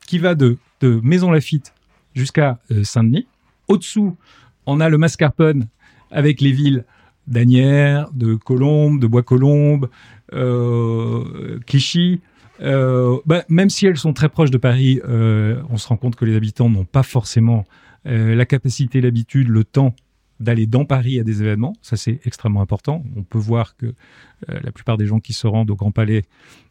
qui 0.06 0.20
va 0.20 0.36
de, 0.36 0.58
de 0.82 1.00
Maison 1.04 1.32
Lafitte 1.32 1.74
jusqu'à 2.18 2.60
euh, 2.72 2.84
Saint-Denis. 2.84 3.28
Au-dessous, 3.68 4.18
on 4.66 4.80
a 4.80 4.90
le 4.90 4.98
mascarpone 4.98 5.68
avec 6.12 6.42
les 6.42 6.52
villes 6.52 6.86
d'Anières, 7.28 8.10
de 8.14 8.36
Colombes, 8.36 9.00
de 9.00 9.08
Bois-Colombes, 9.08 9.90
euh, 10.34 11.60
Clichy. 11.66 12.22
Euh, 12.62 13.18
bah, 13.26 13.44
même 13.50 13.70
si 13.70 13.86
elles 13.86 13.98
sont 13.98 14.14
très 14.14 14.30
proches 14.30 14.50
de 14.50 14.58
Paris, 14.58 15.00
euh, 15.08 15.62
on 15.70 15.78
se 15.78 15.88
rend 15.88 15.98
compte 15.98 16.16
que 16.16 16.26
les 16.26 16.36
habitants 16.36 16.70
n'ont 16.70 16.86
pas 16.86 17.04
forcément 17.04 17.66
la 18.06 18.46
capacité, 18.46 19.02
l'habitude, 19.02 19.50
le 19.50 19.66
temps 19.66 19.94
d'aller 20.40 20.66
dans 20.66 20.86
Paris 20.86 21.20
à 21.20 21.24
des 21.24 21.42
événements. 21.42 21.74
Ça, 21.82 21.98
c'est 21.98 22.22
extrêmement 22.24 22.62
important. 22.62 23.04
On 23.18 23.24
peut 23.24 23.38
voir 23.38 23.76
que 23.76 23.94
la 24.48 24.72
plupart 24.72 24.96
des 24.96 25.06
gens 25.06 25.20
qui 25.20 25.34
se 25.34 25.46
rendent 25.46 25.70
au 25.72 25.76
Grand 25.76 25.92
Palais 25.92 26.24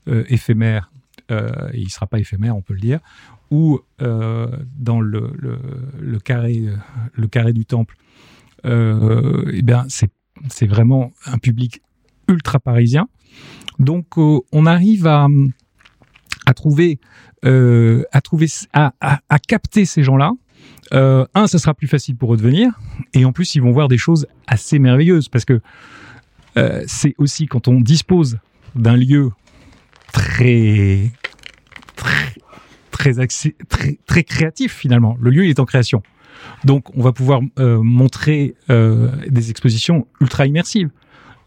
éphémère, 0.07 0.91
et 1.29 1.35
il 1.75 1.85
ne 1.85 1.89
sera 1.91 2.07
pas 2.07 2.19
éphémère, 2.19 2.57
on 2.57 2.63
peut 2.63 2.73
le 2.73 2.81
dire, 2.81 3.01
ou 3.51 3.81
euh, 4.03 4.49
dans 4.77 5.01
le, 5.01 5.33
le, 5.99 6.19
carré, 6.19 6.65
euh, 6.67 6.77
le 7.15 7.29
carré 7.29 7.53
du 7.53 7.65
temple, 7.65 7.97
euh, 8.65 9.51
eh 9.53 9.63
bien, 9.63 9.85
c'est, 9.89 10.11
c'est 10.49 10.67
vraiment 10.67 11.13
un 11.27 11.39
public 11.39 11.83
ultra 12.29 12.59
parisien. 12.59 13.09
Donc, 13.79 14.17
on 14.17 14.67
arrive 14.67 15.07
à, 15.07 15.29
à 16.47 16.55
trouver, 16.55 16.99
à 17.43 18.21
trouver, 18.23 18.47
à, 18.73 18.93
à, 19.01 19.39
capter 19.39 19.85
ces 19.85 20.03
gens-là. 20.03 20.33
Un, 20.93 21.47
ça 21.47 21.59
sera 21.59 21.75
plus 21.75 21.87
facile 21.87 22.17
pour 22.17 22.35
eux 22.35 22.37
de 22.37 22.43
venir, 22.43 22.81
et 23.13 23.25
en 23.25 23.33
plus, 23.33 23.55
ils 23.55 23.63
vont 23.63 23.73
voir 23.73 23.89
des 23.89 23.99
choses 23.99 24.27
assez 24.47 24.79
merveilleuses 24.79 25.29
parce 25.29 25.45
que 25.45 25.61
c'est 26.87 27.15
aussi 27.19 27.47
quand 27.47 27.69
on 27.69 27.81
dispose 27.81 28.39
d'un 28.75 28.97
lieu 28.97 29.31
très, 30.13 31.13
très, 34.07 34.25
créatif 34.25 34.75
finalement. 34.75 35.17
Le 35.21 35.31
lieu 35.31 35.45
il 35.45 35.51
est 35.51 35.61
en 35.61 35.65
création, 35.65 36.03
donc 36.65 36.97
on 36.97 37.03
va 37.03 37.13
pouvoir 37.13 37.41
euh, 37.59 37.81
montrer 37.83 38.55
euh, 38.71 39.11
des 39.29 39.51
expositions 39.51 40.07
ultra 40.21 40.47
immersives. 40.47 40.91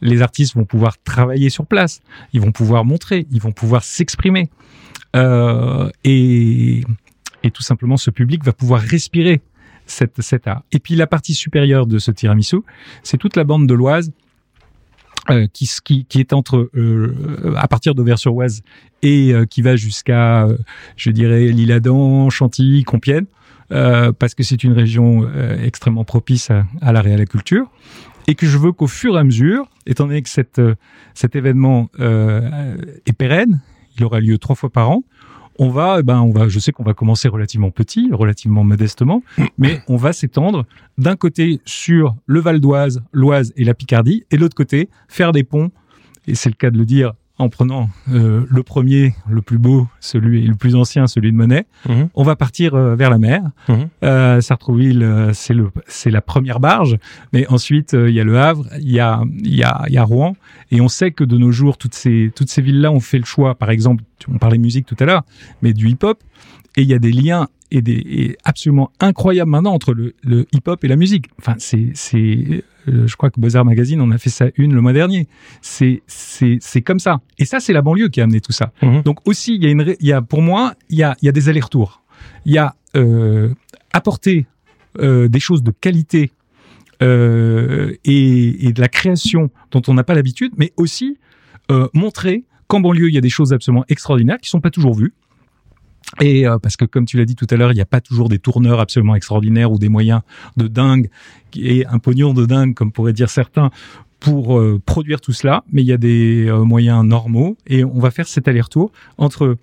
Les 0.01 0.21
artistes 0.21 0.55
vont 0.55 0.65
pouvoir 0.65 1.01
travailler 1.03 1.49
sur 1.49 1.65
place, 1.65 2.01
ils 2.31 2.39
vont 2.39 2.51
pouvoir 2.51 2.85
montrer, 2.85 3.27
ils 3.31 3.41
vont 3.41 3.51
pouvoir 3.51 3.83
s'exprimer, 3.83 4.49
euh, 5.15 5.89
et, 6.03 6.83
tout 7.53 7.63
simplement 7.63 7.97
ce 7.97 8.11
public 8.11 8.43
va 8.43 8.53
pouvoir 8.53 8.81
respirer 8.81 9.41
cette, 9.85 10.21
cet 10.21 10.47
art. 10.47 10.63
Et 10.71 10.79
puis 10.79 10.95
la 10.95 11.07
partie 11.07 11.33
supérieure 11.33 11.87
de 11.87 11.97
ce 11.97 12.11
tiramisu, 12.11 12.57
c'est 13.03 13.17
toute 13.17 13.35
la 13.35 13.43
bande 13.43 13.67
de 13.67 13.73
l'Oise 13.73 14.11
euh, 15.31 15.47
qui, 15.51 15.69
qui, 15.83 16.05
qui 16.05 16.19
est 16.19 16.33
entre 16.33 16.69
euh, 16.75 17.53
à 17.55 17.67
partir 17.67 17.95
d'Auvers-sur-Oise 17.95 18.61
et 19.01 19.33
euh, 19.33 19.45
qui 19.45 19.61
va 19.61 19.75
jusqu'à, 19.75 20.45
euh, 20.45 20.57
je 20.95 21.11
dirais, 21.11 21.47
l'Isle-Adam, 21.47 22.29
Chantilly, 22.29 22.83
Compiègne, 22.83 23.25
euh, 23.71 24.11
parce 24.11 24.35
que 24.35 24.43
c'est 24.43 24.63
une 24.63 24.73
région 24.73 25.23
euh, 25.23 25.63
extrêmement 25.63 26.03
propice 26.03 26.49
à, 26.49 26.65
à 26.81 26.91
la 26.91 27.01
réalaculture, 27.01 27.69
et 28.27 28.35
que 28.35 28.45
je 28.45 28.57
veux 28.57 28.71
qu'au 28.71 28.87
fur 28.87 29.15
et 29.15 29.19
à 29.19 29.23
mesure, 29.23 29.69
étant 29.85 30.05
donné 30.05 30.21
que 30.21 30.29
cette, 30.29 30.59
euh, 30.59 30.75
cet 31.13 31.35
événement 31.35 31.89
euh, 31.99 32.75
est 33.05 33.13
pérenne, 33.13 33.61
il 33.97 34.03
aura 34.03 34.19
lieu 34.19 34.37
trois 34.37 34.55
fois 34.55 34.69
par 34.69 34.89
an, 34.89 35.03
on 35.59 35.69
va, 35.69 35.97
eh 35.99 36.03
ben, 36.03 36.21
on 36.21 36.31
va, 36.31 36.47
je 36.47 36.57
sais 36.57 36.71
qu'on 36.71 36.83
va 36.83 36.93
commencer 36.93 37.27
relativement 37.27 37.69
petit, 37.69 38.09
relativement 38.11 38.63
modestement, 38.63 39.21
mais 39.57 39.81
on 39.87 39.97
va 39.97 40.13
s'étendre 40.13 40.65
d'un 40.97 41.17
côté 41.17 41.59
sur 41.65 42.15
le 42.25 42.39
Val 42.39 42.61
d'Oise, 42.61 43.03
l'Oise 43.11 43.51
et 43.57 43.65
la 43.65 43.73
Picardie, 43.73 44.23
et 44.31 44.37
de 44.37 44.41
l'autre 44.41 44.55
côté 44.55 44.89
faire 45.09 45.33
des 45.33 45.43
ponts. 45.43 45.69
Et 46.27 46.35
c'est 46.35 46.49
le 46.49 46.55
cas 46.55 46.71
de 46.71 46.77
le 46.77 46.85
dire 46.85 47.13
en 47.39 47.49
prenant 47.49 47.89
euh, 48.11 48.45
le 48.47 48.63
premier, 48.63 49.15
le 49.29 49.41
plus 49.41 49.57
beau, 49.57 49.87
celui 49.99 50.45
le 50.45 50.55
plus 50.55 50.75
ancien, 50.75 51.07
celui 51.07 51.31
de 51.31 51.37
Monet. 51.37 51.65
Mhm. 51.87 52.09
On 52.13 52.23
va 52.23 52.35
partir 52.35 52.75
euh, 52.75 52.95
vers 52.95 53.09
la 53.09 53.17
mer. 53.17 53.41
Mhm. 53.67 53.87
Euh, 54.03 54.41
Sartrouville, 54.41 55.31
c'est 55.33 55.53
le, 55.53 55.71
c'est 55.87 56.11
la 56.11 56.21
première 56.21 56.59
barge, 56.59 56.97
mais 57.33 57.47
ensuite 57.47 57.93
il 57.93 58.13
y 58.13 58.19
a 58.19 58.23
le 58.23 58.37
Havre, 58.37 58.67
il 58.79 58.91
y 58.91 58.99
a, 58.99 59.23
il 59.39 59.55
y 59.55 59.63
a, 59.63 59.83
il 59.87 59.93
y 59.93 59.97
a 59.97 60.03
Rouen, 60.03 60.35
et 60.69 60.81
on 60.81 60.89
sait 60.89 61.11
que 61.11 61.23
de 61.23 61.37
nos 61.37 61.51
jours 61.51 61.77
toutes 61.77 61.95
ces, 61.95 62.31
toutes 62.35 62.49
ces 62.49 62.61
villes-là 62.61 62.91
ont 62.91 62.99
fait 62.99 63.19
le 63.19 63.25
choix. 63.25 63.55
Par 63.55 63.69
exemple, 63.69 64.03
on 64.27 64.37
parlait 64.37 64.57
musique 64.57 64.85
tout 64.85 64.97
à 64.99 65.05
l'heure, 65.05 65.23
mais 65.61 65.73
du 65.73 65.87
hip-hop, 65.89 66.21
et 66.75 66.81
il 66.81 66.87
y 66.87 66.93
a 66.93 66.99
des 66.99 67.11
liens 67.11 67.47
est, 67.71 67.81
des, 67.81 68.03
est 68.07 68.37
absolument 68.43 68.91
incroyable 68.99 69.51
maintenant 69.51 69.73
entre 69.73 69.93
le, 69.93 70.13
le 70.23 70.45
hip-hop 70.51 70.83
et 70.83 70.87
la 70.87 70.95
musique. 70.95 71.27
Enfin, 71.39 71.55
c'est, 71.57 71.91
c'est, 71.93 72.63
je 73.05 73.15
crois 73.15 73.29
que 73.29 73.39
Beaux-Arts 73.39 73.65
Magazine, 73.65 74.01
on 74.01 74.11
a 74.11 74.17
fait 74.17 74.29
ça 74.29 74.47
une 74.55 74.73
le 74.73 74.81
mois 74.81 74.93
dernier. 74.93 75.27
C'est, 75.61 76.01
c'est, 76.07 76.57
c'est 76.61 76.81
comme 76.81 76.99
ça. 76.99 77.21
Et 77.37 77.45
ça, 77.45 77.59
c'est 77.59 77.73
la 77.73 77.81
banlieue 77.81 78.09
qui 78.09 78.21
a 78.21 78.23
amené 78.23 78.41
tout 78.41 78.51
ça. 78.51 78.71
Mhm. 78.81 79.03
Donc 79.03 79.27
aussi, 79.27 79.55
il 79.55 79.63
y 79.63 79.67
a 79.67 79.69
une, 79.69 79.95
il 79.99 80.07
y 80.07 80.13
a, 80.13 80.21
pour 80.21 80.41
moi, 80.41 80.73
il 80.89 80.97
y 80.97 81.03
a, 81.03 81.15
il 81.21 81.25
y 81.25 81.29
a 81.29 81.31
des 81.31 81.49
allers-retours. 81.49 82.01
Il 82.45 82.53
y 82.53 82.57
a 82.57 82.75
euh, 82.95 83.53
apporter 83.93 84.45
euh, 84.99 85.27
des 85.27 85.39
choses 85.39 85.63
de 85.63 85.71
qualité 85.71 86.31
euh, 87.01 87.93
et, 88.03 88.67
et 88.67 88.73
de 88.73 88.81
la 88.81 88.87
création 88.87 89.49
dont 89.71 89.81
on 89.87 89.93
n'a 89.93 90.03
pas 90.03 90.13
l'habitude, 90.13 90.53
mais 90.57 90.73
aussi 90.77 91.17
montrer 91.93 92.45
qu'en 92.65 92.79
banlieue, 92.79 93.09
il 93.09 93.13
y 93.13 93.17
a 93.19 93.21
des 93.21 93.29
choses 93.29 93.53
absolument 93.53 93.85
extraordinaires 93.89 94.39
qui 94.41 94.49
sont 94.49 94.59
pas 94.59 94.71
toujours 94.71 94.95
vues. 94.95 95.13
Et 96.21 96.47
euh, 96.47 96.57
parce 96.59 96.75
que 96.75 96.85
comme 96.85 97.05
tu 97.05 97.17
l'as 97.17 97.25
dit 97.25 97.35
tout 97.35 97.47
à 97.49 97.55
l'heure, 97.55 97.71
il 97.71 97.75
n'y 97.75 97.81
a 97.81 97.85
pas 97.85 98.01
toujours 98.01 98.29
des 98.29 98.39
tourneurs 98.39 98.79
absolument 98.79 99.15
extraordinaires 99.15 99.71
ou 99.71 99.77
des 99.77 99.89
moyens 99.89 100.21
de 100.57 100.67
dingue 100.67 101.09
et 101.55 101.85
un 101.85 101.99
pognon 101.99 102.33
de 102.33 102.45
dingue, 102.45 102.73
comme 102.73 102.91
pourraient 102.91 103.13
dire 103.13 103.29
certains, 103.29 103.69
pour 104.19 104.57
euh, 104.59 104.81
produire 104.85 105.21
tout 105.21 105.33
cela. 105.33 105.63
Mais 105.71 105.81
il 105.81 105.87
y 105.87 105.93
a 105.93 105.97
des 105.97 106.47
euh, 106.47 106.63
moyens 106.63 107.05
normaux 107.05 107.57
et 107.67 107.83
on 107.83 107.99
va 107.99 108.11
faire 108.11 108.27
cet 108.27 108.47
aller-retour 108.47 108.91
entre, 109.17 109.55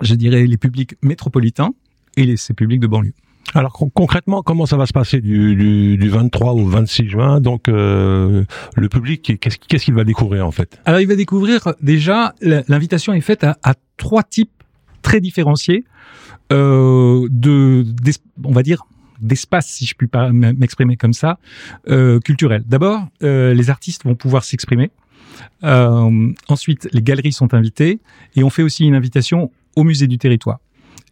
je 0.00 0.14
dirais, 0.14 0.46
les 0.46 0.56
publics 0.56 0.94
métropolitains 1.02 1.70
et 2.16 2.24
les, 2.24 2.36
ces 2.36 2.52
publics 2.54 2.80
de 2.80 2.86
banlieue. 2.86 3.12
Alors 3.54 3.72
con- 3.72 3.90
concrètement, 3.92 4.42
comment 4.42 4.66
ça 4.66 4.76
va 4.76 4.86
se 4.86 4.92
passer 4.92 5.20
du, 5.20 5.56
du, 5.56 5.96
du 5.96 6.08
23 6.08 6.52
au 6.52 6.66
26 6.66 7.08
juin? 7.08 7.40
Donc 7.40 7.68
euh, 7.68 8.44
le 8.76 8.88
public, 8.88 9.38
qu'est-ce 9.40 9.84
qu'il 9.84 9.94
va 9.94 10.04
découvrir 10.04 10.46
en 10.46 10.50
fait? 10.50 10.78
Alors, 10.84 11.00
il 11.00 11.06
va 11.08 11.16
découvrir 11.16 11.72
déjà, 11.80 12.34
l'invitation 12.42 13.12
est 13.12 13.20
faite 13.20 13.42
à, 13.44 13.56
à 13.62 13.74
trois 13.96 14.22
types 14.22 14.50
très 15.02 15.20
différenciés 15.20 15.84
euh, 16.52 17.26
de, 17.30 17.84
on 18.44 18.52
va 18.52 18.62
dire, 18.62 18.82
d'espace, 19.20 19.66
si 19.66 19.86
je 19.86 19.94
puis 19.94 20.08
m'exprimer 20.32 20.96
comme 20.96 21.12
ça, 21.12 21.38
euh, 21.88 22.20
culturel. 22.20 22.64
D'abord, 22.66 23.06
euh, 23.22 23.54
les 23.54 23.70
artistes 23.70 24.04
vont 24.04 24.14
pouvoir 24.14 24.44
s'exprimer. 24.44 24.90
Euh, 25.64 26.32
ensuite, 26.48 26.88
les 26.92 27.02
galeries 27.02 27.32
sont 27.32 27.54
invitées 27.54 28.00
et 28.34 28.42
on 28.42 28.50
fait 28.50 28.62
aussi 28.62 28.84
une 28.84 28.94
invitation 28.94 29.50
au 29.76 29.84
musée 29.84 30.06
du 30.06 30.18
territoire. 30.18 30.58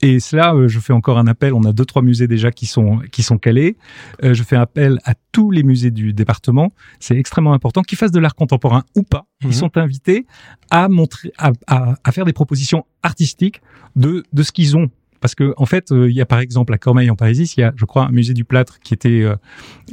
Et 0.02 0.20
cela, 0.20 0.54
euh, 0.54 0.68
je 0.68 0.78
fais 0.78 0.92
encore 0.92 1.18
un 1.18 1.26
appel. 1.26 1.52
On 1.54 1.64
a 1.64 1.72
deux, 1.72 1.84
trois 1.84 2.02
musées 2.02 2.26
déjà 2.26 2.50
qui 2.50 2.66
sont 2.66 3.00
qui 3.10 3.22
sont 3.22 3.38
calés. 3.38 3.76
Euh, 4.22 4.34
je 4.34 4.42
fais 4.42 4.56
appel 4.56 4.98
à 5.04 5.14
tous 5.32 5.50
les 5.50 5.62
musées 5.62 5.90
du 5.90 6.12
département. 6.12 6.72
C'est 7.00 7.16
extrêmement 7.16 7.52
important 7.52 7.82
qu'ils 7.82 7.98
fassent 7.98 8.12
de 8.12 8.20
l'art 8.20 8.34
contemporain 8.34 8.84
ou 8.96 9.02
pas. 9.02 9.26
Mhm. 9.42 9.50
Ils 9.50 9.54
sont 9.54 9.76
invités 9.76 10.26
à 10.70 10.88
montrer, 10.88 11.32
à, 11.38 11.52
à, 11.66 11.94
à 12.04 12.12
faire 12.12 12.24
des 12.24 12.32
propositions 12.32 12.84
artistiques 13.02 13.60
de 13.96 14.24
de 14.32 14.42
ce 14.42 14.52
qu'ils 14.52 14.76
ont. 14.76 14.88
Parce 15.20 15.34
que 15.34 15.52
en 15.56 15.66
fait, 15.66 15.90
euh, 15.90 16.08
il 16.08 16.14
y 16.14 16.20
a 16.20 16.26
par 16.26 16.38
exemple 16.38 16.72
à 16.72 16.78
Cormeil 16.78 17.10
en 17.10 17.16
Parisis, 17.16 17.56
il 17.56 17.60
y 17.60 17.64
a, 17.64 17.72
je 17.74 17.84
crois, 17.84 18.06
un 18.06 18.12
musée 18.12 18.34
du 18.34 18.44
plâtre 18.44 18.78
qui 18.78 18.94
était 18.94 19.22
euh, 19.22 19.34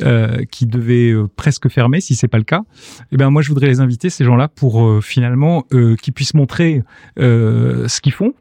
euh, 0.03 0.43
qui 0.51 0.67
devait 0.67 1.15
presque 1.35 1.67
fermer, 1.67 2.00
si 2.00 2.13
c'est 2.13 2.27
pas 2.27 2.38
le 2.38 2.43
cas. 2.43 2.62
Eh 3.12 3.17
ben 3.17 3.31
moi, 3.31 3.41
je 3.41 3.50
voudrais 3.50 3.65
les 3.65 3.79
inviter 3.79 4.12
ces 4.12 4.24
gens-là 4.24 4.50
pour 4.50 4.85
euh, 4.85 5.01
finalement 5.01 5.65
euh, 5.74 5.95
qu'ils 5.95 6.13
puissent 6.13 6.35
montrer 6.35 6.83
euh, 7.17 7.88
ce 7.88 8.01
qu'ils 8.01 8.13
font. 8.13 8.33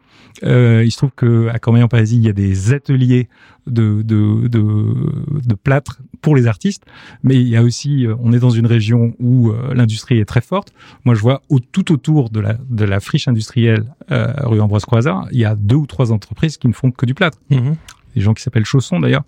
Euh, 0.42 0.82
il 0.84 0.90
se 0.90 0.96
trouve 0.96 1.12
que 1.14 1.48
à 1.48 1.58
Cormeil 1.58 1.82
en 1.82 1.88
Parisis, 1.88 2.18
il 2.18 2.24
y 2.24 2.28
a 2.28 2.32
des 2.32 2.72
ateliers 2.72 3.28
de, 3.66 4.02
de, 4.02 4.48
de, 4.48 5.40
de 5.46 5.54
plâtre 5.54 6.00
pour 6.20 6.36
les 6.36 6.46
artistes, 6.46 6.84
mais 7.22 7.36
il 7.36 7.48
y 7.48 7.56
a 7.56 7.62
aussi, 7.62 8.06
euh, 8.06 8.14
on 8.20 8.32
est 8.32 8.38
dans 8.38 8.50
une 8.50 8.66
région 8.66 9.14
où 9.20 9.50
euh, 9.50 9.74
l'industrie 9.74 10.18
est 10.18 10.24
très 10.24 10.40
forte. 10.40 10.72
Moi, 11.04 11.14
je 11.14 11.20
vois 11.20 11.42
au, 11.48 11.60
tout 11.60 11.92
autour 11.92 12.30
de 12.30 12.40
la, 12.40 12.56
de 12.68 12.84
la 12.84 13.00
friche 13.00 13.28
industrielle 13.28 13.84
euh, 14.10 14.32
rue 14.42 14.60
Ambroise 14.60 14.84
Croizat, 14.84 15.26
il 15.32 15.38
y 15.38 15.44
a 15.44 15.54
deux 15.54 15.76
ou 15.76 15.86
trois 15.86 16.12
entreprises 16.12 16.56
qui 16.56 16.68
ne 16.68 16.72
font 16.72 16.90
que 16.90 17.06
du 17.06 17.14
plâtre. 17.14 17.38
Des 17.50 18.20
gens 18.20 18.34
qui 18.34 18.42
s'appellent 18.42 18.64
Chausson 18.64 19.00
d'ailleurs 19.00 19.24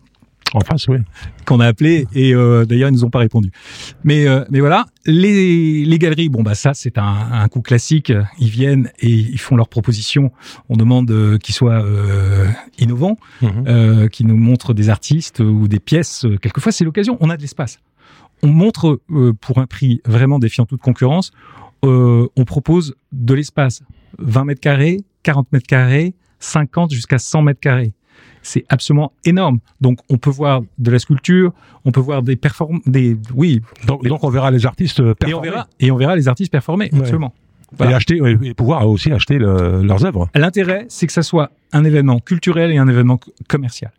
En 0.55 0.61
face, 0.61 0.87
oui. 0.89 0.99
qu'on 1.45 1.59
a 1.61 1.67
appelé 1.67 2.07
et 2.15 2.33
euh, 2.35 2.65
d'ailleurs 2.65 2.89
ils 2.89 2.93
nous 2.93 3.05
ont 3.05 3.11
pas 3.11 3.19
répondu. 3.19 3.51
Mais 4.05 4.27
euh, 4.29 4.45
mais 4.51 4.61
voilà, 4.61 4.87
les 5.05 5.85
les 5.85 5.99
galeries, 5.99 6.29
bon 6.29 6.43
bah 6.43 6.55
ça 6.55 6.73
c'est 6.73 6.99
un, 6.99 7.03
un 7.33 7.49
coup 7.49 7.61
classique. 7.63 8.13
Ils 8.39 8.49
viennent 8.49 8.91
et 9.01 9.11
ils 9.11 9.41
font 9.41 9.57
leurs 9.57 9.69
propositions. 9.69 10.31
On 10.69 10.77
demande 10.77 11.11
euh, 11.11 11.37
qu'ils 11.39 11.55
soient 11.55 11.85
euh, 11.85 12.47
innovants, 12.79 13.19
Mhm. 13.43 13.65
euh, 13.67 14.09
qu'ils 14.09 14.29
nous 14.29 14.37
montrent 14.37 14.73
des 14.73 14.89
artistes 14.89 15.41
ou 15.41 15.67
des 15.69 15.81
pièces. 15.81 16.25
Quelquefois 16.41 16.71
c'est 16.73 16.85
l'occasion. 16.85 17.19
On 17.21 17.29
a 17.29 17.37
de 17.37 17.43
l'espace. 17.43 17.81
On 18.43 18.49
montre 18.49 19.01
euh, 19.11 19.33
pour 19.33 19.59
un 19.59 19.67
prix 19.67 20.01
vraiment 20.07 20.39
défiant 20.39 20.65
toute 20.65 20.81
concurrence. 20.81 21.33
euh, 21.85 22.27
on 22.37 22.45
propose 22.45 22.95
de 23.13 23.35
l'espace 23.35 23.83
20 24.19 24.45
mètres 24.45 24.61
carrés, 24.61 24.99
40 25.25 25.53
mètres 25.53 25.67
carrés, 25.67 26.15
50 26.39 26.93
jusqu'à 26.93 27.19
100 27.19 27.43
mètres 27.43 27.61
carrés. 27.61 27.93
C'est 28.43 28.65
absolument 28.69 29.13
énorme. 29.25 29.59
Donc, 29.81 29.99
on 30.09 30.19
peut 30.19 30.31
voir 30.31 30.61
de 30.79 30.91
la 30.91 30.99
sculpture, 31.01 31.53
on 31.85 31.91
peut 31.91 32.01
voir 32.01 32.23
des 32.23 32.37
performances, 32.37 32.83
des, 32.87 33.17
oui, 33.35 33.61
Donc, 33.87 34.07
donc 34.07 34.23
on 34.23 34.29
verra 34.31 34.51
les 34.53 34.65
artistes 34.67 35.01
et 35.01 35.03
on 35.03 35.15
performer 35.15 35.51
verra, 35.51 35.67
et 35.81 35.91
on 35.91 35.97
verra 35.97 36.15
les 36.17 36.29
artistes 36.29 36.53
performer, 36.53 36.89
Ouais. 36.93 37.01
absolument. 37.01 37.35
et 37.81 37.93
acheter 37.93 38.21
et 38.43 38.55
pouvoir 38.55 38.89
aussi 38.89 39.11
acheter 39.11 39.39
le- 39.39 39.83
leurs 39.83 40.05
œuvres. 40.05 40.29
L'intérêt, 40.37 40.87
c'est 40.89 41.07
que 41.09 41.13
ça 41.13 41.23
soit 41.25 41.51
un 41.73 41.83
événement 41.85 42.21
culturel 42.21 42.71
et 42.71 42.79
un 42.79 42.87
événement 42.89 43.19
commercial. 43.49 43.91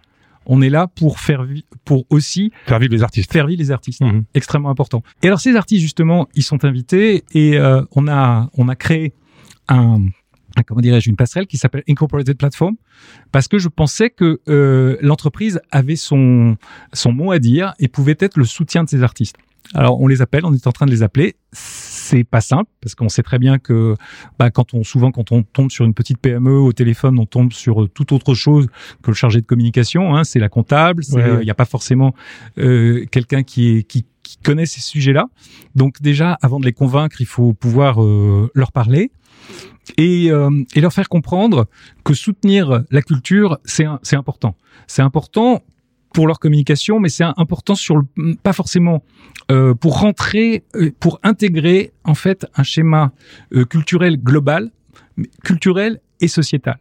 On 0.46 0.62
est 0.62 0.70
là 0.70 0.88
pour 0.88 1.20
faire, 1.20 1.46
pour 1.84 2.06
aussi 2.10 2.54
Faire 2.66 2.80
vivre 2.80 2.94
les 2.94 3.04
artistes. 3.04 3.30
faire 3.34 3.46
vivre 3.48 3.60
les 3.60 3.70
artistes. 3.72 4.00
Mhm. 4.00 4.24
extrêmement 4.34 4.70
important. 4.70 5.04
Et 5.22 5.28
alors 5.28 5.42
ces 5.42 5.58
artistes 5.58 5.82
justement, 5.82 6.30
ils 6.36 6.44
sont 6.44 6.64
invités 6.64 7.26
et 7.34 7.58
euh, 7.58 7.82
on 7.94 8.08
a 8.08 8.50
on 8.58 8.70
a 8.70 8.76
créé 8.78 9.12
un- 9.68 10.06
comment 10.64 10.82
dirais-je 10.82 11.10
une 11.10 11.16
passerelle 11.16 11.48
qui 11.48 11.58
s'appelle 11.58 11.84
Incorporated 11.90 12.38
Platform 12.38 12.76
parce 13.32 13.48
que 13.48 13.58
je 13.60 13.68
pensais 13.70 14.10
que 14.10 14.40
euh, 14.50 14.98
l'entreprise 15.02 15.60
avait 15.72 15.96
son 15.96 16.58
son 16.94 17.12
mot 17.12 17.32
à 17.32 17.40
dire 17.40 17.74
et 17.80 17.88
pouvait 17.88 18.18
être 18.20 18.38
le 18.38 18.46
soutien 18.46 18.84
de 18.84 18.90
ces 18.90 19.04
artistes. 19.04 19.36
Alors 19.74 20.00
on 20.00 20.08
les 20.08 20.22
appelle, 20.22 20.46
on 20.46 20.54
est 20.54 20.66
en 20.66 20.72
train 20.72 20.86
de 20.86 20.92
les 20.92 21.04
appeler. 21.04 21.36
C'est 21.52 22.24
pas 22.24 22.40
simple 22.40 22.70
parce 22.80 22.96
qu'on 22.96 23.10
sait 23.10 23.22
très 23.24 23.38
bien 23.38 23.60
que 23.60 23.96
bah, 24.40 24.50
quand 24.50 24.74
on 24.74 24.84
souvent 24.84 25.12
quand 25.12 25.34
on 25.34 25.44
tombe 25.44 25.72
sur 25.72 25.84
une 25.84 25.94
petite 25.94 26.20
PME 26.20 26.52
au 26.58 26.72
téléphone, 26.72 27.20
on 27.20 27.26
tombe 27.26 27.52
sur 27.52 27.84
euh, 27.84 27.90
toute 27.90 28.14
autre 28.14 28.34
chose 28.34 28.68
que 29.04 29.12
le 29.12 29.14
chargé 29.14 29.42
de 29.42 29.46
communication. 29.46 30.16
Hein, 30.16 30.24
c'est 30.24 30.40
la 30.40 30.48
comptable. 30.48 31.04
Il 31.10 31.16
Ouais. 31.16 31.44
n'y 31.44 31.52
a 31.52 31.56
pas 31.56 31.66
forcément 31.66 32.14
euh, 32.60 33.06
quelqu'un 33.12 33.44
qui 33.44 33.78
est 33.78 33.84
qui 33.84 34.06
qui 34.24 34.38
connaît 34.44 34.66
ces 34.66 34.82
sujets-là. 34.82 35.28
Donc 35.76 36.02
déjà, 36.02 36.38
avant 36.42 36.60
de 36.60 36.66
les 36.66 36.74
convaincre, 36.74 37.22
il 37.22 37.26
faut 37.26 37.54
pouvoir 37.54 38.04
euh, 38.04 38.50
leur 38.56 38.72
parler 38.74 39.10
et, 39.98 40.32
euh, 40.32 40.50
et 40.76 40.82
leur 40.82 40.94
faire 40.94 41.10
comprendre 41.10 41.68
que 42.04 42.14
soutenir 42.14 42.84
la 42.92 43.02
culture, 43.02 43.58
c'est 43.66 44.16
important. 44.16 44.56
C'est 44.88 45.02
important 45.02 45.64
pour 46.14 46.28
leur 46.28 46.40
communication, 46.40 47.00
mais 47.00 47.10
c'est 47.10 47.26
important 47.38 47.76
sur 47.76 47.98
le, 47.98 48.36
pas 48.42 48.54
forcément 48.54 49.04
euh, 49.52 49.74
pour 49.74 50.00
rentrer, 50.00 50.64
euh, 50.76 50.92
pour 51.00 51.20
intégrer 51.24 51.92
en 52.04 52.16
fait 52.16 52.48
un 52.56 52.64
schéma 52.64 53.12
euh, 53.54 53.66
culturel 53.66 54.18
global, 54.18 54.72
culturel 55.44 56.00
et 56.20 56.28
sociétal. 56.28 56.80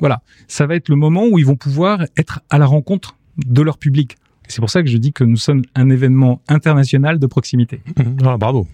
Voilà, 0.00 0.22
ça 0.48 0.66
va 0.66 0.76
être 0.76 0.88
le 0.88 0.96
moment 0.96 1.24
où 1.26 1.38
ils 1.38 1.46
vont 1.46 1.56
pouvoir 1.56 2.04
être 2.16 2.40
à 2.50 2.58
la 2.58 2.66
rencontre 2.66 3.16
de 3.38 3.62
leur 3.62 3.78
public. 3.78 4.16
C'est 4.46 4.60
pour 4.60 4.70
ça 4.70 4.82
que 4.82 4.88
je 4.88 4.96
dis 4.96 5.12
que 5.12 5.24
nous 5.24 5.36
sommes 5.36 5.62
un 5.74 5.90
événement 5.90 6.42
international 6.48 7.18
de 7.18 7.26
proximité. 7.26 7.80
Mhm. 7.96 8.18
Ah, 8.24 8.36
bravo. 8.36 8.66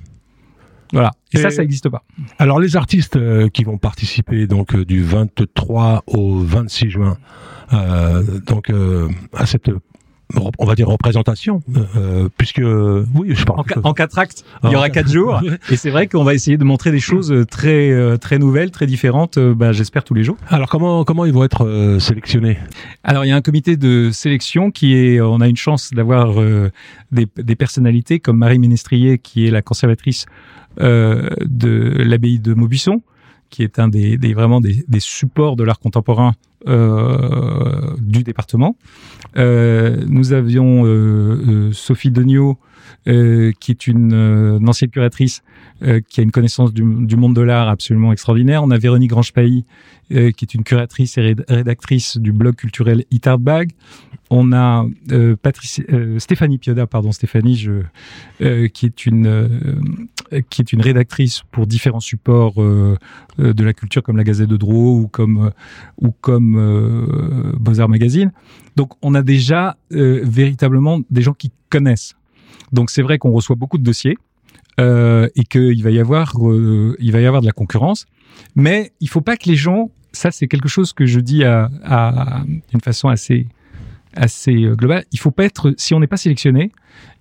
Voilà. 0.94 1.10
Et, 1.34 1.38
Et- 1.38 1.42
ça, 1.42 1.50
ça 1.50 1.60
n'existe 1.62 1.88
pas. 1.90 2.02
Alors 2.38 2.58
les 2.60 2.76
artistes 2.76 3.16
euh, 3.16 3.48
qui 3.48 3.64
vont 3.64 3.76
participer 3.78 4.46
donc 4.46 4.74
euh, 4.74 4.84
du 4.86 5.02
23 5.02 6.04
au 6.06 6.38
26 6.38 6.88
juin, 6.90 7.18
euh, 7.72 8.22
donc 8.46 8.70
euh, 8.70 9.08
à 9.34 9.44
cette 9.46 9.70
on 10.58 10.64
va 10.64 10.74
dire 10.74 10.88
représentation, 10.88 11.62
euh, 11.96 12.28
puisque 12.38 12.62
oui, 12.64 13.34
je 13.34 13.44
parle. 13.44 13.62
En, 13.84 13.92
quatre 13.92 14.18
actes, 14.18 14.42
il 14.64 14.70
y 14.70 14.74
Ah. 14.74 14.78
aura 14.78 14.88
quatre 14.88 15.10
jours. 15.12 15.40
Et 15.70 15.76
c'est 15.76 15.90
vrai 15.90 16.06
qu'on 16.08 16.24
va 16.24 16.32
essayer 16.34 16.56
de 16.56 16.64
montrer 16.64 16.90
des 16.90 16.98
choses 16.98 17.30
euh, 17.30 17.44
très, 17.44 17.90
euh, 17.90 18.16
très 18.16 18.38
nouvelles, 18.38 18.70
très 18.70 18.86
différentes, 18.86 19.36
euh, 19.36 19.54
bah, 19.54 19.72
j'espère 19.72 20.02
tous 20.02 20.14
les 20.14 20.24
jours. 20.24 20.38
Alors 20.48 20.68
comment 20.70 21.04
comment 21.04 21.24
ils 21.26 21.32
vont 21.32 21.44
être 21.44 21.66
euh, 21.66 21.98
sélectionnés? 22.00 22.58
Alors, 23.04 23.24
il 23.26 23.28
y 23.28 23.32
a 23.32 23.36
un 23.36 23.42
comité 23.42 23.76
de 23.76 24.10
sélection 24.12 24.70
qui 24.70 24.94
est, 24.96 25.20
on 25.20 25.40
a 25.42 25.46
une 25.46 25.58
chance 25.58 25.90
d'avoir 25.92 26.40
euh, 26.40 26.70
des, 27.12 27.28
des 27.36 27.54
personnalités 27.54 28.18
comme 28.18 28.38
Marie 28.38 28.58
Ménestrier, 28.58 29.18
qui 29.18 29.46
est 29.46 29.50
la 29.50 29.60
conservatrice 29.62 30.24
euh, 30.24 30.63
de 30.78 32.02
l'abbaye 32.04 32.38
de 32.38 32.54
Maubuisson, 32.54 33.02
qui 33.50 33.62
est 33.62 33.78
un 33.78 33.88
des, 33.88 34.16
des 34.16 34.34
vraiment 34.34 34.60
des, 34.60 34.84
des 34.88 35.00
supports 35.00 35.56
de 35.56 35.64
l'art 35.64 35.78
contemporain 35.78 36.32
euh, 36.66 37.94
du 38.00 38.22
département. 38.22 38.76
Euh, 39.36 40.02
nous 40.08 40.32
avions 40.32 40.84
euh, 40.84 40.88
euh, 40.88 41.72
Sophie 41.72 42.10
Degnaud, 42.10 42.58
euh, 43.06 43.52
qui 43.60 43.70
est 43.70 43.86
une, 43.86 44.12
euh, 44.12 44.58
une 44.58 44.68
ancienne 44.68 44.90
curatrice 44.90 45.42
euh, 45.82 46.00
qui 46.08 46.20
a 46.20 46.22
une 46.22 46.30
connaissance 46.30 46.72
du, 46.72 46.82
du 46.82 47.16
monde 47.16 47.34
de 47.34 47.42
l'art 47.42 47.68
absolument 47.68 48.12
extraordinaire. 48.12 48.62
On 48.62 48.70
a 48.70 48.78
Véronique 48.78 49.10
Grange-Pailly, 49.10 49.64
euh, 50.12 50.30
qui 50.30 50.46
est 50.46 50.54
une 50.54 50.64
curatrice 50.64 51.18
et 51.18 51.34
réd- 51.34 51.44
rédactrice 51.48 52.16
du 52.16 52.32
blog 52.32 52.54
culturel 52.56 53.04
Itardbag. 53.10 53.72
On 54.30 54.52
a 54.52 54.86
euh, 55.12 55.36
euh, 55.90 56.18
Stéphanie 56.18 56.58
Pioda, 56.58 56.86
pardon 56.86 57.12
Stéphanie, 57.12 57.56
je, 57.56 57.72
euh, 58.40 58.68
qui 58.68 58.86
est 58.86 59.06
une 59.06 59.26
euh, 59.26 59.48
qui 60.42 60.62
est 60.62 60.72
une 60.72 60.80
rédactrice 60.80 61.42
pour 61.50 61.66
différents 61.66 62.00
supports 62.00 62.60
euh, 62.60 62.96
de 63.38 63.64
la 63.64 63.72
culture 63.72 64.02
comme 64.02 64.16
la 64.16 64.24
Gazette 64.24 64.48
de 64.48 64.56
Drouot 64.56 65.00
ou 65.00 65.08
comme 65.08 65.50
ou 66.00 66.10
comme 66.10 66.56
euh, 66.56 67.52
Beaux 67.58 67.80
Arts 67.80 67.88
Magazine. 67.88 68.32
Donc 68.76 68.92
on 69.02 69.14
a 69.14 69.22
déjà 69.22 69.76
véritablement 69.90 71.00
des 71.10 71.22
gens 71.22 71.32
qui 71.34 71.52
connaissent. 71.70 72.14
Donc 72.72 72.90
c'est 72.90 73.02
vrai 73.02 73.18
qu'on 73.18 73.30
reçoit 73.30 73.56
beaucoup 73.56 73.78
de 73.78 73.84
dossiers 73.84 74.18
et 74.78 75.44
qu'il 75.48 75.82
va 75.82 75.90
y 75.90 76.00
avoir 76.00 76.34
il 76.98 77.12
va 77.12 77.20
y 77.20 77.26
avoir 77.26 77.40
de 77.40 77.46
la 77.46 77.52
concurrence, 77.52 78.06
mais 78.56 78.92
il 79.00 79.08
faut 79.08 79.20
pas 79.20 79.36
que 79.36 79.48
les 79.48 79.56
gens 79.56 79.90
ça 80.12 80.30
c'est 80.30 80.48
quelque 80.48 80.68
chose 80.68 80.92
que 80.92 81.06
je 81.06 81.20
dis 81.20 81.44
à, 81.44 81.70
à 81.84 82.42
d'une 82.70 82.80
façon 82.80 83.08
assez 83.08 83.46
assez 84.16 84.64
euh, 84.64 84.74
global. 84.74 85.04
Il 85.12 85.18
faut 85.18 85.30
pas 85.30 85.44
être, 85.44 85.74
si 85.76 85.94
on 85.94 86.00
n'est 86.00 86.06
pas 86.06 86.16
sélectionné, 86.16 86.72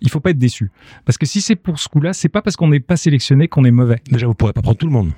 il 0.01 0.09
faut 0.09 0.19
pas 0.19 0.31
être 0.31 0.38
déçu. 0.38 0.71
Parce 1.05 1.17
que 1.17 1.25
si 1.25 1.41
c'est 1.41 1.55
pour 1.55 1.79
ce 1.79 1.88
coup-là, 1.89 2.13
c'est 2.13 2.29
pas 2.29 2.41
parce 2.41 2.55
qu'on 2.55 2.67
n'est 2.67 2.79
pas 2.79 2.97
sélectionné 2.97 3.47
qu'on 3.47 3.65
est 3.65 3.71
mauvais. 3.71 4.01
Déjà, 4.09 4.27
vous 4.27 4.33
pourrez 4.33 4.53
pas 4.53 4.62
prendre 4.62 4.77
tout 4.77 4.88
le 4.88 4.93
monde. 4.93 5.12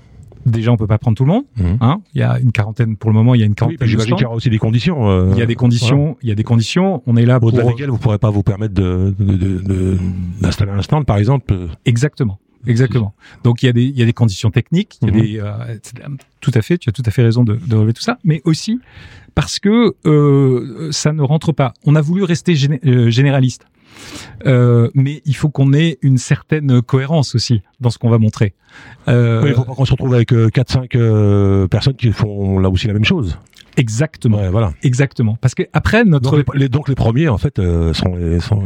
Déjà, 0.45 0.71
on 0.71 0.77
peut 0.77 0.85
pas 0.85 0.99
prendre 0.99 1.17
tout 1.17 1.25
le 1.25 1.31
monde. 1.31 1.45
Mhm. 1.57 1.77
Hein 1.81 2.01
il 2.13 2.19
y 2.19 2.23
a 2.23 2.39
une 2.39 2.51
quarantaine 2.51 2.97
pour 2.97 3.09
le 3.09 3.15
moment. 3.15 3.33
Il 3.33 3.39
y 3.39 3.43
a 3.43 3.47
une 3.47 3.55
quarantaine. 3.55 3.79
Oui, 3.81 3.87
J'imagine 3.87 4.15
qu'il 4.15 4.23
y 4.23 4.25
aura 4.25 4.35
aussi 4.35 4.51
des 4.51 4.59
conditions. 4.59 5.09
Euh, 5.09 5.31
il 5.31 5.39
y 5.39 5.41
a 5.41 5.47
des 5.47 5.55
conditions. 5.55 6.17
Il 6.21 6.29
y 6.29 6.31
a 6.31 6.35
des 6.35 6.43
conditions. 6.43 7.01
On 7.07 7.17
est 7.17 7.25
là 7.25 7.39
pour. 7.39 7.49
Au-delà 7.49 7.63
desquelles 7.63 7.89
vous 7.89 7.97
pourrez 7.97 8.19
pas 8.19 8.29
vous 8.29 8.43
permettre 8.43 8.73
d'installer 8.75 10.71
un 10.71 10.81
stand, 10.83 11.05
par 11.05 11.17
exemple. 11.17 11.55
Exactement. 11.85 12.39
Exactement. 12.67 13.13
Donc 13.43 13.63
il 13.63 13.67
y 13.67 13.69
a 13.69 13.73
des 13.73 13.83
il 13.83 13.97
y 13.97 14.01
a 14.01 14.05
des 14.05 14.13
conditions 14.13 14.51
techniques, 14.51 14.97
il 15.01 15.07
y 15.07 15.11
a 15.11 15.13
mhm. 15.13 15.21
des 15.21 15.39
euh, 15.39 15.77
tout 16.41 16.51
à 16.53 16.61
fait, 16.61 16.77
tu 16.77 16.89
as 16.89 16.91
tout 16.91 17.03
à 17.05 17.11
fait 17.11 17.23
raison 17.23 17.43
de, 17.43 17.55
de 17.55 17.75
relever 17.75 17.93
tout 17.93 18.01
ça, 18.01 18.17
mais 18.23 18.41
aussi 18.45 18.79
parce 19.33 19.59
que 19.59 19.95
euh, 20.05 20.91
ça 20.91 21.11
ne 21.13 21.21
rentre 21.21 21.51
pas. 21.51 21.73
On 21.85 21.95
a 21.95 22.01
voulu 22.01 22.23
rester 22.23 22.55
euh, 22.85 23.09
généraliste. 23.09 23.65
Euh, 24.45 24.89
mais 24.93 25.21
il 25.25 25.35
faut 25.35 25.49
qu'on 25.49 25.73
ait 25.73 25.97
une 26.01 26.17
certaine 26.17 26.81
cohérence 26.81 27.35
aussi 27.35 27.61
dans 27.79 27.89
ce 27.89 27.97
qu'on 27.97 28.09
va 28.09 28.17
montrer. 28.17 28.53
Euh, 29.07 29.41
oui, 29.41 29.49
il 29.49 29.55
faut 29.55 29.63
pas 29.63 29.73
qu'on 29.73 29.85
se 29.85 29.91
retrouve 29.91 30.13
avec 30.13 30.31
4-5 30.31 30.89
euh, 30.95 31.67
personnes 31.67 31.95
qui 31.95 32.11
font 32.11 32.59
là 32.59 32.69
aussi 32.69 32.87
la 32.87 32.93
même 32.93 33.05
chose. 33.05 33.37
Exactement. 33.77 34.37
Ouais, 34.37 34.49
voilà. 34.49 34.73
Exactement. 34.83 35.37
Parce 35.41 35.55
que 35.55 35.63
après 35.73 36.03
notre 36.03 36.31
donc 36.37 36.55
les, 36.55 36.69
donc 36.69 36.89
les 36.89 36.95
premiers 36.95 37.27
en 37.27 37.37
fait 37.37 37.55
sont, 37.93 38.15
les, 38.15 38.39
sont, 38.39 38.63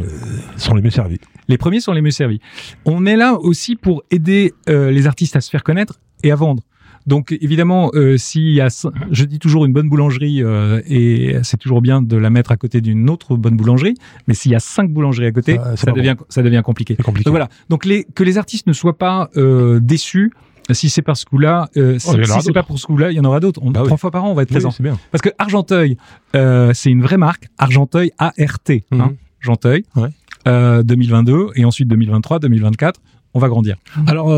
sont 0.56 0.74
les 0.74 0.82
mieux 0.82 0.90
servis. 0.90 1.18
Les 1.48 1.58
premiers 1.58 1.80
sont 1.80 1.92
les 1.92 2.02
mieux 2.02 2.10
servis. 2.10 2.40
On 2.84 3.06
est 3.06 3.16
là 3.16 3.34
aussi 3.34 3.76
pour 3.76 4.02
aider 4.10 4.52
les 4.66 5.06
artistes 5.06 5.36
à 5.36 5.40
se 5.40 5.50
faire 5.50 5.64
connaître 5.64 6.00
et 6.22 6.30
à 6.30 6.36
vendre. 6.36 6.62
Donc 7.06 7.36
évidemment, 7.40 7.90
euh, 7.94 8.16
s'il 8.16 8.52
y 8.52 8.60
a, 8.60 8.68
je 9.10 9.24
dis 9.24 9.38
toujours 9.38 9.64
une 9.64 9.72
bonne 9.72 9.88
boulangerie 9.88 10.42
euh, 10.42 10.80
et 10.86 11.36
c'est 11.42 11.56
toujours 11.56 11.80
bien 11.80 12.02
de 12.02 12.16
la 12.16 12.30
mettre 12.30 12.52
à 12.52 12.56
côté 12.56 12.80
d'une 12.80 13.08
autre 13.08 13.36
bonne 13.36 13.56
boulangerie, 13.56 13.94
mais 14.28 14.34
s'il 14.34 14.52
y 14.52 14.54
a 14.54 14.60
cinq 14.60 14.90
boulangeries 14.90 15.26
à 15.26 15.32
côté, 15.32 15.58
ça, 15.76 15.92
devient 15.92 16.16
ça 16.28 16.42
devient 16.42 16.62
compliqué. 16.64 16.96
compliqué. 16.96 17.24
Donc 17.24 17.32
voilà. 17.32 17.48
Donc 17.68 17.84
les 17.84 18.04
que 18.14 18.22
les 18.22 18.38
artistes 18.38 18.66
ne 18.66 18.72
soient 18.72 18.98
pas 18.98 19.30
euh, 19.36 19.80
déçus. 19.80 20.32
Si 20.72 20.90
c'est 20.90 21.02
par 21.02 21.16
ce 21.16 21.24
coup-là, 21.24 21.68
euh, 21.76 21.98
si, 21.98 22.08
oh, 22.10 22.40
c'est 22.40 22.52
pas 22.52 22.62
pour 22.62 22.78
ce 22.78 22.86
coup-là, 22.86 23.10
il 23.10 23.16
y 23.16 23.20
en 23.20 23.24
aura 23.24 23.40
d'autres. 23.40 23.60
Bah 23.60 23.82
trois 23.84 23.96
fois 23.96 24.10
par 24.10 24.24
an, 24.24 24.30
on 24.30 24.34
va 24.34 24.42
être 24.42 24.50
présent. 24.50 24.72
Bien. 24.80 24.98
Parce 25.10 25.22
que 25.22 25.30
Argenteuil, 25.38 25.96
euh, 26.34 26.72
c'est 26.74 26.90
une 26.90 27.02
vraie 27.02 27.16
marque. 27.16 27.48
Argenteuil 27.58 28.12
A-R-T. 28.18 28.84
Hein, 28.92 28.96
mhm. 28.96 29.16
Argenteuil. 29.42 29.84
Ouais. 29.96 30.10
2022 30.46 31.48
et 31.54 31.64
ensuite 31.64 31.86
2023, 31.88 32.38
2024, 32.38 33.00
on 33.34 33.38
va 33.38 33.48
grandir. 33.48 33.76
Alors, 34.06 34.32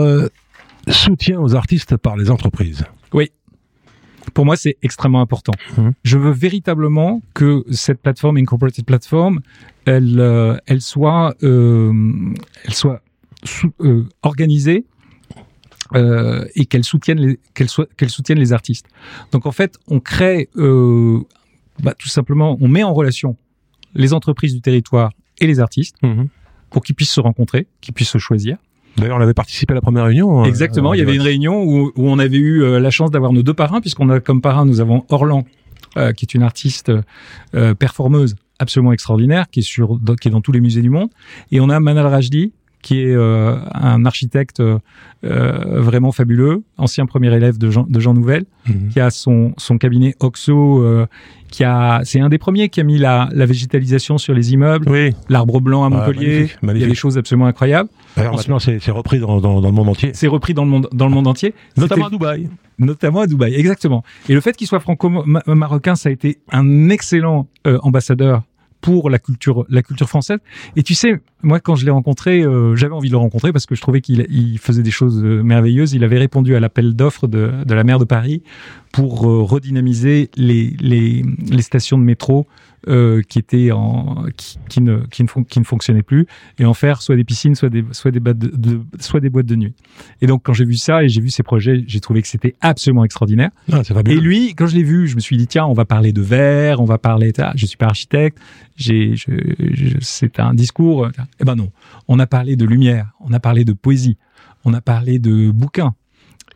soutien 0.88 1.40
aux 1.40 1.54
artistes 1.54 1.96
par 1.96 2.16
les 2.16 2.30
entreprises. 2.30 2.84
Oui. 3.12 3.30
Pour 4.34 4.44
moi, 4.44 4.56
c'est 4.56 4.76
extrêmement 4.82 5.20
important. 5.20 5.52
Mmh. 5.76 5.90
Je 6.04 6.18
veux 6.18 6.30
véritablement 6.30 7.22
que 7.34 7.64
cette 7.70 8.00
plateforme, 8.00 8.36
Incorporated 8.38 8.84
Platform, 8.84 9.40
elle, 9.84 10.20
euh, 10.20 10.56
elle 10.66 10.80
soit, 10.80 11.34
euh, 11.42 11.92
elle 12.64 12.74
soit 12.74 13.02
euh, 13.80 14.04
organisée 14.22 14.86
euh, 15.94 16.44
et 16.54 16.66
qu'elle 16.66 16.84
soutienne 16.84 17.18
les, 17.18 17.40
qu'elle 17.54 17.68
soit, 17.68 17.88
qu'elle 17.96 18.10
soutienne 18.10 18.38
les 18.38 18.52
artistes. 18.52 18.86
Donc 19.32 19.46
en 19.46 19.52
fait, 19.52 19.76
on 19.88 20.00
crée, 20.00 20.48
euh, 20.56 21.20
bah, 21.82 21.94
tout 21.98 22.08
simplement, 22.08 22.56
on 22.60 22.68
met 22.68 22.82
en 22.82 22.94
relation 22.94 23.36
les 23.94 24.12
entreprises 24.12 24.54
du 24.54 24.60
territoire 24.60 25.12
et 25.40 25.46
les 25.46 25.60
artistes 25.60 25.96
mmh. 26.02 26.24
pour 26.70 26.82
qu'ils 26.82 26.94
puissent 26.94 27.12
se 27.12 27.20
rencontrer, 27.20 27.66
qu'ils 27.80 27.94
puissent 27.94 28.10
se 28.10 28.18
choisir. 28.18 28.56
D'ailleurs, 28.96 29.16
on 29.16 29.20
avait 29.20 29.34
participé 29.34 29.72
à 29.72 29.74
la 29.74 29.80
première 29.80 30.04
réunion. 30.04 30.42
Hein. 30.42 30.44
Exactement. 30.44 30.94
il 30.94 30.98
y 30.98 31.02
avait 31.02 31.14
une 31.14 31.22
réunion 31.22 31.62
où, 31.62 31.92
où 31.96 32.08
on 32.08 32.18
avait 32.18 32.36
eu 32.36 32.62
euh, 32.62 32.78
la 32.78 32.90
chance 32.90 33.10
d'avoir 33.10 33.32
nos 33.32 33.42
deux 33.42 33.54
parrains, 33.54 33.80
puisqu'on 33.80 34.10
a 34.10 34.20
comme 34.20 34.40
parrain, 34.40 34.64
nous 34.66 34.80
avons 34.80 35.04
Orlan, 35.08 35.44
euh, 35.96 36.12
qui 36.12 36.24
est 36.24 36.34
une 36.34 36.42
artiste 36.42 36.92
euh, 37.54 37.74
performeuse 37.74 38.34
absolument 38.58 38.92
extraordinaire, 38.92 39.46
qui 39.50 39.60
est 39.60 39.62
sur, 39.62 39.98
qui 40.20 40.28
est 40.28 40.30
dans 40.30 40.40
tous 40.40 40.52
les 40.52 40.60
musées 40.60 40.82
du 40.82 40.90
monde, 40.90 41.08
et 41.50 41.60
on 41.60 41.68
a 41.68 41.80
Manal 41.80 42.06
Rajdi, 42.06 42.52
qui 42.82 43.00
est 43.00 43.14
euh, 43.14 43.56
un 43.72 44.04
architecte 44.04 44.60
euh, 44.60 44.78
vraiment 45.22 46.10
fabuleux, 46.10 46.62
ancien 46.78 47.06
premier 47.06 47.32
élève 47.32 47.56
de 47.56 47.70
Jean, 47.70 47.86
de 47.88 48.00
Jean 48.00 48.12
Nouvel, 48.12 48.44
mhm. 48.68 48.88
qui 48.90 49.00
a 49.00 49.10
son, 49.10 49.54
son 49.56 49.78
cabinet 49.78 50.16
Oxo, 50.18 50.82
euh, 50.82 51.06
qui 51.48 51.62
a, 51.62 52.00
c'est 52.02 52.18
un 52.20 52.28
des 52.28 52.38
premiers 52.38 52.68
qui 52.68 52.80
a 52.80 52.84
mis 52.84 52.98
la, 52.98 53.28
la 53.32 53.46
végétalisation 53.46 54.18
sur 54.18 54.34
les 54.34 54.52
immeubles, 54.52 54.88
oui. 54.90 55.12
l'arbre 55.28 55.60
blanc 55.60 55.84
à 55.84 55.90
Montpellier, 55.90 56.50
il 56.62 56.78
y 56.78 56.84
a 56.84 56.88
des 56.88 56.94
choses 56.94 57.16
absolument 57.16 57.46
incroyables. 57.46 57.88
Alors 58.16 58.36
maintenant, 58.36 58.58
c'est 58.58 58.90
repris 58.90 59.20
dans, 59.20 59.40
dans, 59.40 59.60
dans, 59.60 59.68
le 59.68 59.74
monde 59.74 59.88
entier. 59.88 60.10
C'est 60.12 60.26
repris 60.26 60.52
dans 60.52 60.64
le 60.64 60.70
monde, 60.70 60.88
dans 60.92 61.06
le 61.06 61.14
monde 61.14 61.28
entier. 61.28 61.54
Notamment 61.76 62.06
à 62.06 62.10
Dubaï. 62.10 62.48
Notamment 62.78 63.20
à 63.20 63.26
Dubaï, 63.26 63.54
exactement. 63.54 64.02
Et 64.28 64.34
le 64.34 64.40
fait 64.40 64.56
qu'il 64.56 64.66
soit 64.66 64.80
franco-marocain, 64.80 65.94
ça 65.94 66.08
a 66.08 66.12
été 66.12 66.38
un 66.50 66.88
excellent 66.88 67.46
ambassadeur 67.64 68.42
pour 68.82 69.08
la 69.08 69.18
culture, 69.18 69.64
la 69.70 69.82
culture 69.82 70.08
française. 70.08 70.40
Et 70.76 70.82
tu 70.82 70.94
sais, 70.94 71.20
moi, 71.42 71.60
quand 71.60 71.76
je 71.76 71.86
l'ai 71.86 71.90
rencontré, 71.90 72.42
euh, 72.42 72.76
j'avais 72.76 72.92
envie 72.92 73.08
de 73.08 73.14
le 73.14 73.18
rencontrer 73.18 73.52
parce 73.52 73.64
que 73.64 73.74
je 73.74 73.80
trouvais 73.80 74.02
qu'il 74.02 74.26
il 74.28 74.58
faisait 74.58 74.82
des 74.82 74.90
choses 74.90 75.22
euh, 75.24 75.42
merveilleuses. 75.42 75.94
Il 75.94 76.04
avait 76.04 76.18
répondu 76.18 76.54
à 76.56 76.60
l'appel 76.60 76.94
d'offres 76.94 77.28
de, 77.28 77.64
la 77.66 77.84
maire 77.84 78.00
de 78.00 78.04
Paris 78.04 78.42
pour 78.92 79.30
euh, 79.30 79.42
redynamiser 79.42 80.30
les, 80.36 81.24
stations 81.60 81.96
de 81.96 82.02
métro 82.02 82.46
euh, 82.88 83.22
qui 83.22 83.38
étaient 83.38 83.70
en 83.70 84.24
qui, 84.36 84.58
qui, 84.68 84.80
ne 84.80 84.98
qui 85.06 85.22
ne, 85.22 85.42
qui 85.44 85.58
ne 85.60 85.64
fonctionnaient 85.64 86.02
plus 86.02 86.26
et 86.58 86.64
en 86.64 86.74
faire 86.74 87.02
soit 87.02 87.16
des 87.16 87.24
piscines, 87.24 87.54
soit 87.54 87.68
des 87.68 87.84
soit 87.92 88.10
des 88.10 88.20
boîtes 88.20 88.38
de, 88.38 88.48
de 88.48 88.80
soit 89.00 89.20
des 89.20 89.30
boîtes 89.30 89.46
de 89.46 89.56
nuit. 89.56 89.74
Et 90.20 90.26
donc 90.26 90.42
quand 90.44 90.52
j'ai 90.52 90.64
vu 90.64 90.74
ça 90.74 91.04
et 91.04 91.08
j'ai 91.08 91.20
vu 91.20 91.30
ces 91.30 91.42
projets, 91.42 91.84
j'ai 91.86 92.00
trouvé 92.00 92.22
que 92.22 92.28
c'était 92.28 92.54
absolument 92.60 93.04
extraordinaire. 93.04 93.50
Ah, 93.70 93.82
et 94.06 94.16
lui, 94.16 94.54
quand 94.54 94.66
je 94.66 94.74
l'ai 94.74 94.82
vu, 94.82 95.06
je 95.06 95.14
me 95.14 95.20
suis 95.20 95.36
dit 95.36 95.46
tiens, 95.46 95.66
on 95.66 95.74
va 95.74 95.84
parler 95.84 96.12
de 96.12 96.22
verre, 96.22 96.80
on 96.80 96.84
va 96.84 96.98
parler. 96.98 97.32
Je 97.54 97.66
suis 97.66 97.76
pas 97.76 97.86
architecte, 97.86 98.38
j'ai 98.76 99.14
c'est 100.00 100.40
un 100.40 100.54
discours. 100.54 101.08
Eh 101.40 101.44
ben 101.44 101.54
non, 101.54 101.70
on 102.08 102.18
a 102.18 102.26
parlé 102.26 102.56
de 102.56 102.64
lumière, 102.64 103.12
on 103.20 103.32
a 103.32 103.40
parlé 103.40 103.64
de 103.64 103.72
poésie, 103.72 104.16
on 104.64 104.74
a 104.74 104.80
parlé 104.80 105.18
de 105.18 105.50
bouquins. 105.50 105.94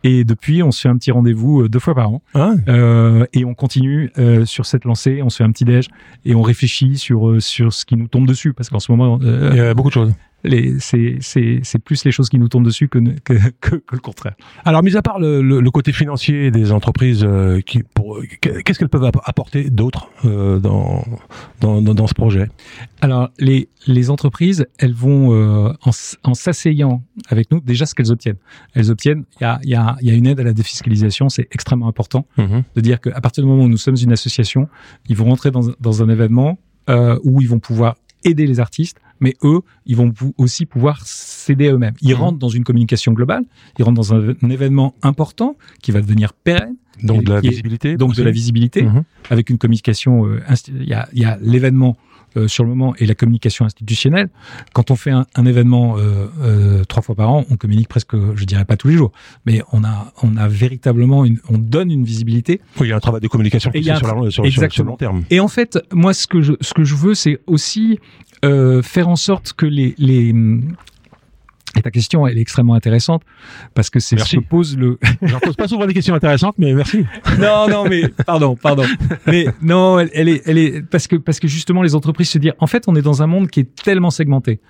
Et 0.06 0.22
depuis, 0.22 0.62
on 0.62 0.70
se 0.70 0.82
fait 0.82 0.88
un 0.88 0.96
petit 0.96 1.10
rendez-vous 1.10 1.62
euh, 1.62 1.68
deux 1.68 1.80
fois 1.80 1.96
par 1.96 2.10
an. 2.10 2.22
Ah. 2.32 2.52
Euh, 2.68 3.26
et 3.32 3.44
on 3.44 3.54
continue 3.54 4.12
euh, 4.18 4.44
sur 4.44 4.64
cette 4.64 4.84
lancée. 4.84 5.20
On 5.20 5.30
se 5.30 5.38
fait 5.38 5.44
un 5.44 5.50
petit 5.50 5.64
déj 5.64 5.88
et 6.24 6.36
on 6.36 6.42
réfléchit 6.42 6.96
sur 6.96 7.42
sur 7.42 7.72
ce 7.72 7.84
qui 7.84 7.96
nous 7.96 8.06
tombe 8.06 8.24
dessus 8.24 8.52
parce 8.52 8.70
qu'en 8.70 8.78
ce 8.78 8.92
moment, 8.92 9.18
euh, 9.22 9.50
il 9.50 9.56
y 9.56 9.60
a 9.60 9.74
beaucoup 9.74 9.88
de 9.88 9.94
choses 9.94 10.14
c'est 10.78 11.78
plus 11.84 12.04
les 12.04 12.10
choses 12.10 12.28
qui 12.28 12.38
nous 12.38 12.48
tombent 12.48 12.64
dessus 12.64 12.88
que, 12.88 12.98
que, 13.24 13.34
que, 13.60 13.76
le 13.92 13.98
contraire. 13.98 14.34
Alors, 14.64 14.82
mis 14.82 14.96
à 14.96 15.02
part 15.02 15.18
le, 15.18 15.40
le, 15.42 15.70
côté 15.70 15.92
financier 15.92 16.50
des 16.50 16.72
entreprises, 16.72 17.24
euh, 17.24 17.60
qu'est-ce 17.62 18.78
qu'elles 18.78 18.88
peuvent 18.88 19.10
apporter 19.24 19.70
d'autre 19.70 20.08
euh, 20.24 20.58
dans, 20.58 21.04
dans, 21.60 21.82
dans, 21.82 22.06
ce 22.06 22.14
projet? 22.14 22.48
Alors, 23.00 23.30
les, 23.38 23.68
les 23.86 24.10
entreprises, 24.10 24.66
elles 24.78 24.94
vont, 24.94 25.32
euh, 25.32 25.72
en, 25.84 25.90
en 26.24 26.34
s'asseyant 26.34 27.02
avec 27.28 27.50
nous, 27.50 27.60
déjà 27.60 27.86
ce 27.86 27.94
qu'elles 27.94 28.12
obtiennent. 28.12 28.38
Elles 28.74 28.90
obtiennent, 28.90 29.24
il 29.40 29.44
y 29.44 29.46
a, 29.46 29.60
y, 29.64 29.74
a, 29.74 29.96
y 30.00 30.10
a 30.10 30.14
une 30.14 30.26
aide 30.26 30.40
à 30.40 30.44
la 30.44 30.52
défiscalisation, 30.52 31.28
c'est 31.28 31.48
extrêmement 31.52 31.88
important 31.88 32.26
mm-hmm. 32.38 32.62
de 32.74 32.80
dire 32.80 33.00
qu'à 33.00 33.20
partir 33.20 33.42
du 33.42 33.50
moment 33.50 33.64
où 33.64 33.68
nous 33.68 33.76
sommes 33.76 33.96
une 33.96 34.12
association, 34.12 34.68
ils 35.08 35.16
vont 35.16 35.26
rentrer 35.26 35.50
dans, 35.50 35.72
dans 35.80 36.02
un 36.02 36.08
événement 36.08 36.58
euh, 36.88 37.18
où 37.24 37.40
ils 37.40 37.48
vont 37.48 37.58
pouvoir 37.58 37.96
aider 38.24 38.46
les 38.46 38.60
artistes, 38.60 38.98
mais 39.20 39.34
eux, 39.42 39.60
ils 39.86 39.96
vont 39.96 40.12
aussi 40.38 40.66
pouvoir 40.66 41.06
s'aider 41.06 41.68
eux-mêmes. 41.68 41.94
Ils 42.00 42.14
mmh. 42.14 42.18
rentrent 42.18 42.38
dans 42.38 42.48
une 42.48 42.64
communication 42.64 43.12
globale, 43.12 43.44
ils 43.78 43.84
rentrent 43.84 43.96
dans 43.96 44.14
un, 44.14 44.34
événement 44.50 44.94
important 45.02 45.56
qui 45.82 45.90
va 45.90 46.00
devenir 46.00 46.32
pérenne. 46.32 46.76
Donc 47.02 47.24
de 47.24 47.32
la 47.34 47.40
visibilité. 47.40 47.96
donc 47.98 48.14
de 48.14 48.22
la 48.22 48.30
visibilité, 48.30 48.82
mmh. 48.82 49.04
avec 49.28 49.50
une 49.50 49.58
communication. 49.58 50.26
Euh, 50.26 50.40
il 50.68 50.88
y 50.88 50.94
a, 50.94 51.08
y 51.12 51.24
a 51.24 51.36
l'événement 51.42 51.96
euh, 52.36 52.48
sur 52.48 52.64
le 52.64 52.70
moment 52.70 52.94
et 52.98 53.06
la 53.06 53.14
communication 53.14 53.64
institutionnelle. 53.64 54.28
Quand 54.72 54.90
on 54.90 54.96
fait 54.96 55.10
un, 55.10 55.26
un 55.34 55.46
événement 55.46 55.96
euh, 55.98 56.26
euh, 56.40 56.84
trois 56.84 57.02
fois 57.02 57.14
par 57.14 57.30
an, 57.30 57.44
on 57.50 57.56
communique 57.56 57.88
presque, 57.88 58.14
je 58.34 58.44
dirais 58.44 58.64
pas 58.64 58.76
tous 58.76 58.88
les 58.88 58.94
jours, 58.94 59.12
mais 59.46 59.62
on 59.72 59.84
a, 59.84 60.12
on 60.22 60.36
a 60.36 60.48
véritablement, 60.48 61.24
une, 61.24 61.38
on 61.48 61.58
donne 61.58 61.90
une 61.90 62.04
visibilité. 62.04 62.60
Oui, 62.80 62.88
il 62.88 62.90
y 62.90 62.92
a 62.92 62.96
un 62.96 63.00
travail 63.00 63.20
de 63.20 63.28
communication 63.28 63.70
qui 63.70 63.82
sur, 63.82 63.92
la, 63.92 64.30
sur, 64.30 64.46
sur, 64.46 64.84
le 64.84 64.90
long 64.90 64.96
terme. 64.96 65.24
Et 65.30 65.40
en 65.40 65.48
fait, 65.48 65.78
moi, 65.92 66.14
ce 66.14 66.26
que 66.26 66.40
je, 66.40 66.52
ce 66.60 66.74
que 66.74 66.84
je 66.84 66.94
veux, 66.94 67.14
c'est 67.14 67.40
aussi 67.46 67.98
faire 68.42 69.08
en 69.08 69.16
sorte 69.16 69.54
que 69.54 69.66
les, 69.66 69.96
les 69.98 70.32
Et 71.76 71.82
ta 71.82 71.90
question, 71.90 72.26
elle 72.26 72.38
est 72.38 72.40
extrêmement 72.40 72.74
intéressante 72.74 73.22
parce 73.74 73.90
que 73.90 74.00
c'est 74.00 74.16
que 74.16 74.40
pose 74.40 74.76
le. 74.76 74.98
J'en 75.22 75.40
pose 75.40 75.56
pas 75.56 75.68
souvent 75.68 75.86
des 75.86 75.94
questions 75.94 76.14
intéressantes, 76.14 76.54
mais 76.58 76.72
merci. 76.72 77.04
non, 77.38 77.68
non, 77.68 77.84
mais 77.88 78.08
pardon, 78.26 78.56
pardon. 78.56 78.84
Mais 79.26 79.46
non, 79.62 79.98
elle, 79.98 80.10
elle 80.14 80.28
est, 80.28 80.42
elle 80.46 80.58
est 80.58 80.82
parce 80.82 81.06
que 81.06 81.16
parce 81.16 81.40
que 81.40 81.48
justement 81.48 81.82
les 81.82 81.94
entreprises 81.94 82.30
se 82.30 82.38
disent, 82.38 82.54
en 82.58 82.66
fait, 82.66 82.84
on 82.86 82.96
est 82.96 83.02
dans 83.02 83.22
un 83.22 83.26
monde 83.26 83.48
qui 83.48 83.60
est 83.60 83.74
tellement 83.82 84.10
segmenté. 84.10 84.60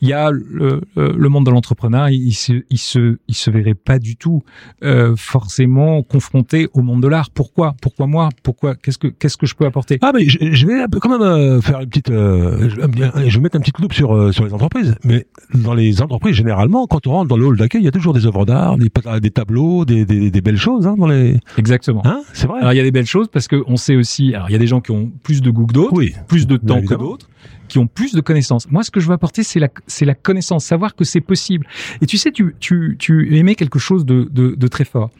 Il 0.00 0.08
y 0.08 0.12
a 0.12 0.30
le, 0.30 0.80
le 0.96 1.28
monde 1.28 1.46
de 1.46 1.50
l'entrepreneur, 1.50 2.08
il 2.08 2.32
se, 2.32 2.64
il 2.70 2.78
se, 2.78 3.18
il 3.28 3.34
se 3.34 3.50
verrait 3.50 3.74
pas 3.74 3.98
du 3.98 4.16
tout 4.16 4.42
euh, 4.82 5.14
forcément 5.16 6.02
confronté 6.02 6.68
au 6.72 6.82
monde 6.82 7.02
de 7.02 7.08
l'art. 7.08 7.30
Pourquoi? 7.30 7.74
Pourquoi 7.80 8.06
moi? 8.06 8.28
Pourquoi? 8.42 8.74
Qu'est-ce 8.74 8.98
que 8.98 9.08
qu'est-ce 9.08 9.36
que 9.36 9.46
je 9.46 9.54
peux 9.54 9.66
apporter? 9.66 9.98
Ah 10.02 10.12
mais 10.14 10.28
je, 10.28 10.38
je 10.52 10.66
vais 10.66 10.84
quand 11.00 11.10
même 11.10 11.22
euh, 11.22 11.60
faire 11.60 11.80
une 11.80 11.88
petite, 11.88 12.10
euh, 12.10 12.68
je, 12.68 13.28
je 13.28 13.36
vais 13.36 13.42
mettre 13.42 13.56
un 13.56 13.60
petit 13.60 13.72
loupe 13.80 13.92
sur 13.92 14.14
euh, 14.14 14.32
sur 14.32 14.44
les 14.44 14.52
entreprises. 14.52 14.96
Mais 15.04 15.26
dans 15.52 15.74
les 15.74 16.02
entreprises 16.02 16.34
généralement, 16.34 16.53
quand 16.88 17.06
on 17.06 17.10
rentre 17.10 17.28
dans 17.28 17.36
le 17.36 17.46
hall 17.46 17.56
d'accueil, 17.56 17.82
il 17.82 17.84
y 17.84 17.88
a 17.88 17.92
toujours 17.92 18.12
des 18.12 18.26
œuvres 18.26 18.44
d'art, 18.44 18.76
des, 18.78 18.90
des 19.20 19.30
tableaux, 19.30 19.84
des, 19.84 20.04
des, 20.04 20.30
des 20.30 20.40
belles 20.40 20.56
choses 20.56 20.86
hein, 20.86 20.96
dans 20.96 21.06
les. 21.06 21.38
Exactement. 21.58 22.02
Hein, 22.04 22.22
c'est 22.32 22.46
vrai. 22.46 22.60
Alors 22.60 22.72
il 22.72 22.76
y 22.76 22.80
a 22.80 22.84
des 22.84 22.90
belles 22.90 23.06
choses 23.06 23.28
parce 23.28 23.48
que 23.48 23.62
on 23.66 23.76
sait 23.76 23.96
aussi. 23.96 24.34
Alors 24.34 24.48
il 24.50 24.52
y 24.52 24.56
a 24.56 24.58
des 24.58 24.66
gens 24.66 24.80
qui 24.80 24.90
ont 24.90 25.10
plus 25.22 25.42
de 25.42 25.50
goût 25.50 25.66
que 25.66 25.72
d'autres. 25.72 25.94
oui. 25.94 26.14
plus 26.28 26.46
de 26.46 26.56
temps 26.56 26.80
que 26.82 26.94
d'autres, 26.94 27.28
qui 27.68 27.78
ont 27.78 27.86
plus 27.86 28.12
de 28.14 28.20
connaissances. 28.20 28.70
Moi, 28.70 28.82
ce 28.82 28.90
que 28.90 29.00
je 29.00 29.06
veux 29.06 29.14
apporter, 29.14 29.42
c'est 29.42 29.60
la, 29.60 29.68
c'est 29.86 30.04
la 30.04 30.14
connaissance, 30.14 30.64
savoir 30.64 30.94
que 30.94 31.04
c'est 31.04 31.20
possible. 31.20 31.66
Et 32.00 32.06
tu 32.06 32.18
sais, 32.18 32.30
tu, 32.30 32.54
tu, 32.60 32.96
tu 32.98 33.36
aimais 33.36 33.54
quelque 33.54 33.78
chose 33.78 34.04
de, 34.04 34.28
de, 34.30 34.54
de 34.54 34.68
très 34.68 34.84
fort. 34.84 35.10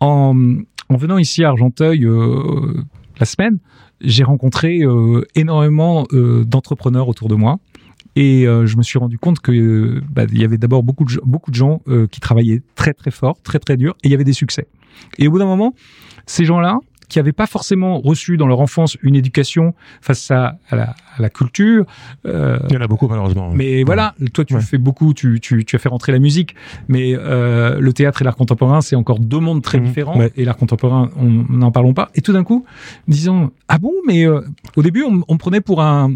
En, 0.00 0.34
en 0.88 0.96
venant 0.96 1.18
ici 1.18 1.44
à 1.44 1.48
Argenteuil 1.48 2.04
euh, 2.04 2.84
la 3.18 3.26
semaine, 3.26 3.58
j'ai 4.00 4.24
rencontré 4.24 4.82
euh, 4.82 5.22
énormément 5.34 6.06
euh, 6.12 6.44
d'entrepreneurs 6.44 7.08
autour 7.08 7.28
de 7.28 7.34
moi. 7.34 7.58
Et 8.16 8.46
euh, 8.46 8.66
je 8.66 8.76
me 8.76 8.82
suis 8.82 8.98
rendu 8.98 9.18
compte 9.18 9.40
que 9.40 9.52
euh, 9.52 10.00
bah, 10.10 10.24
il 10.32 10.40
y 10.40 10.44
avait 10.44 10.58
d'abord 10.58 10.82
beaucoup 10.82 11.04
de, 11.04 11.10
gens- 11.10 11.20
beaucoup 11.24 11.50
de 11.50 11.56
gens 11.56 11.82
euh, 11.88 12.06
qui 12.06 12.20
travaillaient 12.20 12.62
très 12.74 12.94
très 12.94 13.10
fort, 13.10 13.36
très 13.42 13.58
très 13.58 13.76
dur, 13.76 13.94
et 14.02 14.08
il 14.08 14.10
y 14.10 14.14
avait 14.14 14.24
des 14.24 14.32
succès. 14.32 14.66
Et 15.18 15.28
au 15.28 15.30
bout 15.30 15.38
d'un 15.38 15.46
moment, 15.46 15.74
ces 16.26 16.44
gens-là, 16.44 16.78
qui 17.08 17.20
n'avaient 17.20 17.30
pas 17.32 17.46
forcément 17.46 18.00
reçu 18.00 18.36
dans 18.36 18.48
leur 18.48 18.58
enfance 18.58 18.96
une 19.00 19.14
éducation 19.14 19.74
face 20.00 20.28
à, 20.32 20.58
à, 20.70 20.74
la, 20.74 20.94
à 21.16 21.22
la 21.22 21.30
culture, 21.30 21.84
euh, 22.26 22.58
Il 22.68 22.74
y 22.74 22.78
en 22.78 22.80
a 22.80 22.88
beaucoup 22.88 23.06
malheureusement. 23.06 23.52
mais 23.54 23.84
voilà, 23.84 24.14
toi 24.34 24.44
tu 24.44 24.54
Ouais. 24.54 24.60
fais 24.60 24.76
beaucoup, 24.78 25.14
tu, 25.14 25.38
tu, 25.38 25.64
tu 25.64 25.76
as 25.76 25.78
fait 25.78 25.88
rentrer 25.88 26.10
la 26.10 26.18
musique, 26.18 26.56
mais 26.88 27.14
euh, 27.14 27.78
le 27.78 27.92
théâtre 27.92 28.22
et 28.22 28.24
l'art 28.24 28.34
contemporain, 28.34 28.80
c'est 28.80 28.96
encore 28.96 29.20
deux 29.20 29.38
mondes 29.38 29.62
très 29.62 29.78
Mhm. 29.78 29.84
différents. 29.84 30.18
Ouais. 30.18 30.32
Et 30.36 30.44
l'art 30.44 30.56
contemporain, 30.56 31.10
on 31.16 31.26
n'en 31.54 31.70
parlons 31.70 31.94
pas. 31.94 32.10
Et 32.16 32.22
tout 32.22 32.32
d'un 32.32 32.42
coup, 32.42 32.64
disons, 33.06 33.52
ah 33.68 33.78
bon, 33.78 33.92
mais 34.04 34.26
euh, 34.26 34.40
au 34.74 34.82
début, 34.82 35.04
on, 35.04 35.22
on 35.28 35.36
prenait 35.36 35.60
pour 35.60 35.82
un, 35.82 36.12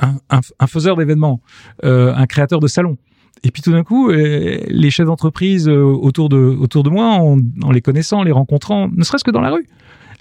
un, 0.00 0.40
un, 0.58 0.66
faiseur 0.66 0.96
d'événements, 0.96 1.40
euh, 1.84 2.14
un 2.14 2.26
créateur 2.26 2.60
de 2.60 2.66
salons. 2.66 2.96
Et 3.42 3.50
puis 3.50 3.62
tout 3.62 3.72
d'un 3.72 3.84
coup, 3.84 4.10
euh, 4.10 4.58
les 4.68 4.90
chefs 4.90 5.06
d'entreprise 5.06 5.68
euh, 5.68 5.82
autour 5.82 6.28
de 6.28 6.36
autour 6.36 6.82
de 6.82 6.90
moi, 6.90 7.06
en, 7.06 7.38
en 7.62 7.70
les 7.72 7.82
connaissant, 7.82 8.20
en 8.20 8.22
les 8.22 8.32
rencontrant, 8.32 8.88
ne 8.88 9.04
serait-ce 9.04 9.24
que 9.24 9.30
dans 9.30 9.40
la 9.42 9.50
rue. 9.50 9.66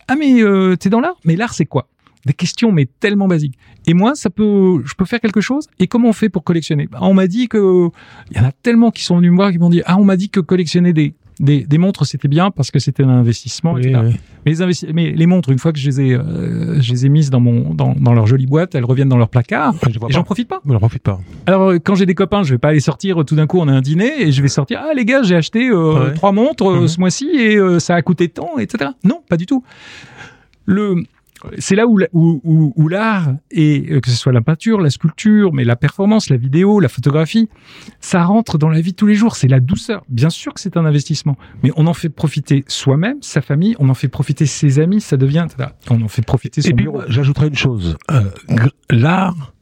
Ah 0.07 0.15
mais 0.15 0.41
euh, 0.41 0.75
t'es 0.75 0.89
dans 0.89 0.99
l'art? 0.99 1.15
Mais 1.23 1.35
l'art 1.35 1.53
c'est 1.53 1.65
quoi? 1.65 1.87
Des 2.25 2.33
questions 2.33 2.71
mais 2.71 2.87
tellement 2.99 3.27
basiques. 3.27 3.57
Et 3.85 3.93
moi, 3.93 4.15
ça 4.15 4.29
peut, 4.29 4.81
je 4.85 4.93
peux 4.95 5.05
faire 5.05 5.19
quelque 5.19 5.41
chose? 5.41 5.67
Et 5.79 5.87
comment 5.87 6.09
on 6.09 6.13
fait 6.13 6.29
pour 6.29 6.43
collectionner? 6.43 6.87
Bah, 6.87 6.99
On 7.01 7.13
m'a 7.13 7.27
dit 7.27 7.47
que 7.47 7.89
il 8.31 8.37
y 8.37 8.39
en 8.39 8.45
a 8.45 8.51
tellement 8.51 8.91
qui 8.91 9.03
sont 9.03 9.17
venus 9.17 9.31
me 9.31 9.35
voir 9.37 9.51
qui 9.51 9.57
m'ont 9.57 9.69
dit 9.69 9.81
ah 9.85 9.97
on 9.97 10.05
m'a 10.05 10.17
dit 10.17 10.29
que 10.29 10.39
collectionner 10.39 10.91
des 10.91 11.13
des, 11.39 11.63
des 11.65 11.77
montres 11.77 12.05
c'était 12.05 12.27
bien 12.27 12.51
parce 12.51 12.71
que 12.71 12.79
c'était 12.79 13.03
un 13.03 13.09
investissement. 13.09 13.73
Oui, 13.73 13.81
etc. 13.87 14.01
oui. 14.05 14.15
Mais 14.45 14.51
les, 14.51 14.61
investi- 14.61 14.91
mais 14.93 15.11
les 15.11 15.25
montres, 15.25 15.49
une 15.49 15.59
fois 15.59 15.71
que 15.73 15.79
je 15.79 15.89
les 15.89 16.01
ai, 16.01 16.13
euh, 16.13 16.81
je 16.81 16.91
les 16.91 17.05
ai 17.05 17.09
mises 17.09 17.29
dans 17.29 17.39
mon 17.39 17.73
dans, 17.73 17.93
dans 17.95 18.13
leur 18.13 18.27
jolie 18.27 18.45
boîte, 18.45 18.75
elles 18.75 18.85
reviennent 18.85 19.09
dans 19.09 19.17
leur 19.17 19.29
placard. 19.29 19.73
Je 19.89 19.97
vois 19.99 20.09
Et 20.09 20.13
j'en 20.13 20.23
profite 20.23 20.47
pas. 20.47 20.61
J'en 20.67 20.79
profite 20.79 21.03
pas. 21.03 21.19
Alors 21.45 21.71
euh, 21.71 21.79
quand 21.83 21.95
j'ai 21.95 22.05
des 22.05 22.15
copains, 22.15 22.43
je 22.43 22.53
vais 22.53 22.57
pas 22.57 22.69
aller 22.69 22.79
sortir 22.79 23.23
tout 23.25 23.35
d'un 23.35 23.47
coup 23.47 23.59
on 23.59 23.67
a 23.67 23.71
un 23.73 23.81
dîner 23.81 24.21
et 24.21 24.31
je 24.31 24.41
vais 24.41 24.47
sortir 24.47 24.81
ah 24.83 24.93
les 24.93 25.05
gars 25.05 25.23
j'ai 25.23 25.35
acheté 25.35 25.69
euh, 25.69 26.07
Ouais. 26.09 26.13
trois 26.13 26.31
montres 26.31 26.65
Mhm. 26.71 26.87
ce 26.87 26.99
mois-ci 26.99 27.29
et 27.29 27.79
ça 27.79 27.95
a 27.95 28.01
coûté 28.01 28.29
tant 28.29 28.57
etc. 28.57 28.91
Non 29.03 29.21
pas 29.29 29.37
du 29.37 29.45
tout. 29.45 29.63
Le 30.65 31.03
c'est 31.57 31.75
là 31.75 31.87
où, 31.87 31.99
où, 32.13 32.41
où, 32.43 32.73
où 32.75 32.87
l'art 32.87 33.33
et 33.51 33.85
euh, 33.91 33.99
que 33.99 34.09
ce 34.09 34.15
soit 34.15 34.31
la 34.31 34.41
peinture, 34.41 34.79
la 34.81 34.89
sculpture, 34.89 35.53
mais 35.53 35.63
la 35.63 35.75
performance, 35.75 36.29
la 36.29 36.37
vidéo, 36.37 36.79
la 36.79 36.89
photographie, 36.89 37.49
ça 37.99 38.23
rentre 38.23 38.57
dans 38.57 38.69
la 38.69 38.81
vie 38.81 38.91
de 38.91 38.95
tous 38.97 39.07
les 39.07 39.15
jours. 39.15 39.35
C'est 39.35 39.47
la 39.47 39.59
douceur. 39.59 40.03
Bien 40.09 40.29
sûr 40.29 40.53
que 40.53 40.59
c'est 40.59 40.77
un 40.77 40.85
investissement, 40.85 41.37
mais 41.63 41.71
on 41.75 41.87
en 41.87 41.93
fait 41.93 42.09
profiter 42.09 42.63
soi-même, 42.67 43.17
sa 43.21 43.41
famille, 43.41 43.75
on 43.79 43.89
en 43.89 43.93
fait 43.93 44.07
profiter 44.07 44.45
ses 44.45 44.79
amis, 44.79 45.01
ça 45.01 45.17
devient, 45.17 45.45
on 45.89 46.01
en 46.01 46.07
fait 46.07 46.21
profiter 46.25 46.61
son 46.61 46.69
Et 46.69 46.73
puis 46.73 46.87
j'ajouterais 47.07 47.47
une 47.47 47.55
chose. 47.55 47.97
Euh, 48.11 48.21
L'art, 48.89 49.53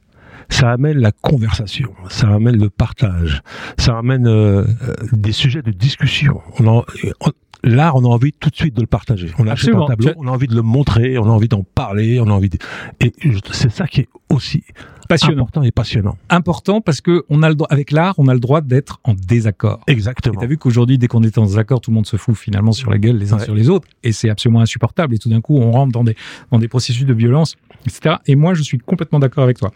ça 0.48 0.70
amène 0.72 0.98
la 0.98 1.12
conversation, 1.12 1.92
ça 2.08 2.28
amène 2.28 2.58
le 2.60 2.68
partage, 2.68 3.42
ça 3.78 3.96
amène 3.96 4.26
euh, 4.26 4.64
euh, 4.82 4.94
des 5.12 5.32
sujets 5.32 5.62
de 5.62 5.70
discussion. 5.70 6.40
On 6.58 6.66
en- 6.66 6.84
on- 7.20 7.32
L'art, 7.64 7.94
on 7.96 8.04
a 8.04 8.08
envie 8.08 8.32
tout 8.32 8.50
de 8.50 8.56
suite 8.56 8.74
de 8.74 8.80
le 8.80 8.86
partager. 8.86 9.28
On 9.38 9.42
achète 9.46 9.68
Absolument. 9.70 9.84
un 9.84 9.88
tableau, 9.88 10.10
on 10.16 10.26
a 10.26 10.30
envie 10.30 10.48
de 10.48 10.54
le 10.54 10.62
montrer, 10.62 11.16
on 11.18 11.24
a 11.26 11.30
envie 11.30 11.48
d'en 11.48 11.62
parler, 11.62 12.18
on 12.20 12.26
a 12.26 12.32
envie 12.32 12.48
de... 12.48 12.58
Et 13.00 13.12
c'est 13.52 13.70
ça 13.70 13.86
qui 13.86 14.00
est 14.00 14.08
aussi 14.30 14.64
Passionnant. 15.08 15.42
important 15.42 15.62
et 15.62 15.70
passionnant. 15.70 16.16
important 16.30 16.80
parce 16.80 17.00
que 17.00 17.24
on 17.28 17.42
a 17.42 17.48
le 17.48 17.54
droit, 17.54 17.68
avec 17.70 17.90
l'art, 17.92 18.14
on 18.18 18.28
a 18.28 18.34
le 18.34 18.40
droit 18.40 18.62
d'être 18.62 18.98
en 19.04 19.14
désaccord. 19.14 19.80
Exactement. 19.86 20.40
t'as 20.40 20.46
vu 20.46 20.56
qu'aujourd'hui, 20.58 20.96
dès 20.98 21.06
qu'on 21.06 21.22
est 21.22 21.36
en 21.38 21.44
désaccord, 21.44 21.80
tout 21.80 21.90
le 21.90 21.96
monde 21.96 22.06
se 22.06 22.16
fout 22.16 22.34
finalement 22.36 22.72
sur 22.72 22.90
la 22.90 22.98
gueule 22.98 23.16
les 23.18 23.32
uns 23.32 23.38
Ouais. 23.38 23.44
sur 23.44 23.54
les 23.54 23.68
autres, 23.68 23.86
et 24.02 24.12
c'est 24.12 24.30
absolument 24.30 24.60
insupportable. 24.60 25.14
Et 25.14 25.18
tout 25.18 25.28
d'un 25.28 25.40
coup, 25.42 25.56
on 25.58 25.70
rentre 25.70 25.92
dans 25.92 26.02
des 26.04 26.16
dans 26.50 26.58
des 26.58 26.68
processus 26.68 27.04
de 27.04 27.12
violence, 27.14 27.56
etc. 27.86 28.16
Et 28.26 28.36
moi, 28.36 28.54
je 28.54 28.62
suis 28.62 28.78
complètement 28.78 29.18
d'accord 29.18 29.44
avec 29.44 29.58
toi. 29.58 29.72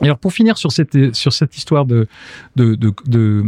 Alors 0.00 0.18
pour 0.18 0.32
finir 0.32 0.58
sur 0.58 0.72
cette 0.72 1.14
sur 1.14 1.32
cette 1.32 1.56
histoire 1.56 1.86
de 1.86 2.06
de, 2.56 2.74
de, 2.74 2.92
de 3.06 3.44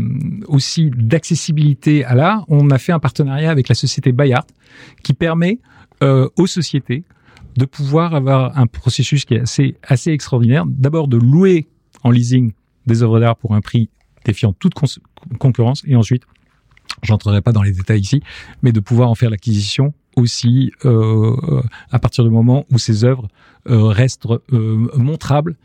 aussi 0.46 0.90
d'accessibilité 0.90 2.04
à 2.04 2.14
l'art, 2.14 2.44
on 2.48 2.70
a 2.70 2.78
fait 2.78 2.92
un 2.92 3.00
partenariat 3.00 3.50
avec 3.50 3.68
la 3.68 3.74
société 3.74 4.12
Bayard 4.12 4.46
qui 5.02 5.12
permet 5.12 5.58
euh, 6.02 6.28
aux 6.36 6.46
sociétés 6.46 7.04
de 7.56 7.64
pouvoir 7.64 8.14
avoir 8.14 8.56
un 8.58 8.66
processus 8.66 9.24
qui 9.24 9.34
est 9.34 9.40
assez 9.40 9.76
assez 9.82 10.10
extraordinaire. 10.10 10.64
D'abord 10.66 11.08
de 11.08 11.16
louer 11.16 11.66
en 12.04 12.10
leasing 12.10 12.52
des 12.86 13.02
œuvres 13.02 13.18
d'art 13.18 13.36
pour 13.36 13.54
un 13.54 13.60
prix 13.60 13.88
défiant 14.24 14.52
toute 14.52 14.74
concurrence, 15.38 15.82
et 15.86 15.94
ensuite, 15.96 16.24
j'entrerai 17.02 17.40
pas 17.40 17.52
dans 17.52 17.62
les 17.62 17.72
détails 17.72 18.00
ici, 18.00 18.22
mais 18.62 18.72
de 18.72 18.80
pouvoir 18.80 19.08
en 19.08 19.14
faire 19.14 19.30
l'acquisition 19.30 19.94
aussi 20.16 20.72
euh, 20.84 21.62
à 21.90 21.98
partir 21.98 22.24
du 22.24 22.30
moment 22.30 22.66
où 22.70 22.78
ces 22.78 23.04
œuvres 23.04 23.28
euh, 23.68 23.84
restent 23.84 24.26
montrables 24.50 25.56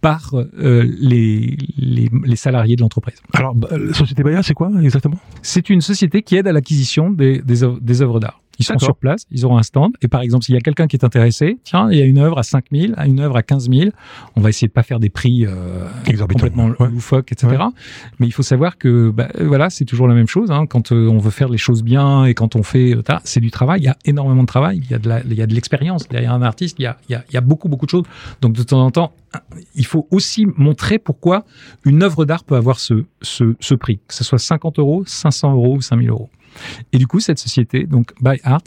par 0.00 0.34
euh, 0.34 0.84
les, 0.98 1.56
les, 1.76 2.10
les 2.24 2.36
salariés 2.36 2.76
de 2.76 2.80
l'entreprise. 2.80 3.20
Alors, 3.32 3.54
bah, 3.54 3.68
la 3.72 3.92
Société 3.92 4.22
Baya, 4.22 4.42
c'est 4.42 4.54
quoi 4.54 4.70
exactement? 4.82 5.18
C'est 5.42 5.70
une 5.70 5.80
société 5.80 6.22
qui 6.22 6.36
aide 6.36 6.46
à 6.46 6.52
l'acquisition 6.52 7.10
des, 7.10 7.42
des 7.42 8.02
œuvres 8.02 8.20
d'art. 8.20 8.39
Ils 8.60 8.64
sont 8.64 8.78
sur 8.78 8.96
place, 8.96 9.24
ils 9.30 9.44
auront 9.44 9.56
un 9.58 9.62
stand. 9.62 9.92
Et 10.02 10.08
par 10.08 10.20
exemple, 10.20 10.44
s'il 10.44 10.54
y 10.54 10.58
a 10.58 10.60
quelqu'un 10.60 10.86
qui 10.86 10.94
est 10.96 11.04
intéressé, 11.04 11.58
tiens, 11.64 11.90
il 11.90 11.98
y 11.98 12.02
a 12.02 12.04
une 12.04 12.18
œuvre 12.18 12.38
à 12.38 12.42
5 12.42 12.66
000, 12.72 12.92
à 12.96 13.06
une 13.06 13.18
œuvre 13.20 13.36
à 13.36 13.42
15 13.42 13.70
000, 13.70 13.90
on 14.36 14.40
va 14.40 14.50
essayer 14.50 14.68
de 14.68 14.72
pas 14.72 14.82
faire 14.82 15.00
des 15.00 15.08
prix 15.10 15.46
euh, 15.46 15.86
complètement 16.34 16.68
Ouais. 16.78 16.88
loufoques, 16.88 17.32
etc. 17.32 17.48
Mais 18.18 18.26
il 18.26 18.32
faut 18.32 18.42
savoir 18.42 18.78
que, 18.78 19.10
bah, 19.10 19.28
voilà, 19.40 19.70
c'est 19.70 19.84
toujours 19.84 20.06
la 20.08 20.14
même 20.14 20.28
chose. 20.28 20.50
Hein, 20.50 20.66
quand 20.66 20.92
euh, 20.92 21.08
on 21.08 21.18
veut 21.18 21.30
faire 21.30 21.48
les 21.48 21.58
choses 21.58 21.82
bien 21.82 22.24
et 22.26 22.34
quand 22.34 22.54
on 22.54 22.62
fait, 22.62 22.94
euh, 22.94 23.02
c'est 23.24 23.40
du 23.40 23.50
travail. 23.50 23.80
Il 23.80 23.84
y 23.84 23.88
a 23.88 23.96
énormément 24.04 24.42
de 24.42 24.46
travail. 24.46 24.80
Il 24.84 24.90
y 24.90 24.94
a 24.94 24.98
de 24.98 25.08
la, 25.08 25.20
il 25.22 25.34
y 25.34 25.42
a 25.42 25.46
de 25.46 25.54
l'expérience 25.54 26.06
derrière 26.08 26.32
un 26.34 26.42
artiste. 26.42 26.76
Il 26.78 26.82
y 26.82 26.86
a, 26.86 26.96
il 27.08 27.12
y 27.12 27.14
a, 27.14 27.24
il 27.30 27.34
y 27.34 27.36
a 27.38 27.40
beaucoup, 27.40 27.68
beaucoup 27.68 27.86
de 27.86 27.90
choses. 27.90 28.04
Donc 28.42 28.52
de 28.52 28.62
temps 28.62 28.84
en 28.84 28.90
temps, 28.90 29.12
il 29.74 29.86
faut 29.86 30.06
aussi 30.10 30.46
montrer 30.56 30.98
pourquoi 30.98 31.44
une 31.84 32.02
œuvre 32.02 32.24
d'art 32.24 32.44
peut 32.44 32.56
avoir 32.56 32.78
ce, 32.78 33.04
ce, 33.22 33.54
ce 33.60 33.74
prix, 33.74 34.00
que 34.06 34.14
ce 34.14 34.24
soit 34.24 34.38
50 34.38 34.78
euros, 34.78 35.04
500 35.06 35.52
euros 35.54 35.76
ou 35.76 35.80
5000 35.80 36.10
euros. 36.10 36.28
Et 36.92 36.98
du 36.98 37.06
coup, 37.06 37.20
cette 37.20 37.38
société, 37.38 37.84
donc 37.86 38.12
By 38.20 38.38
Art, 38.44 38.62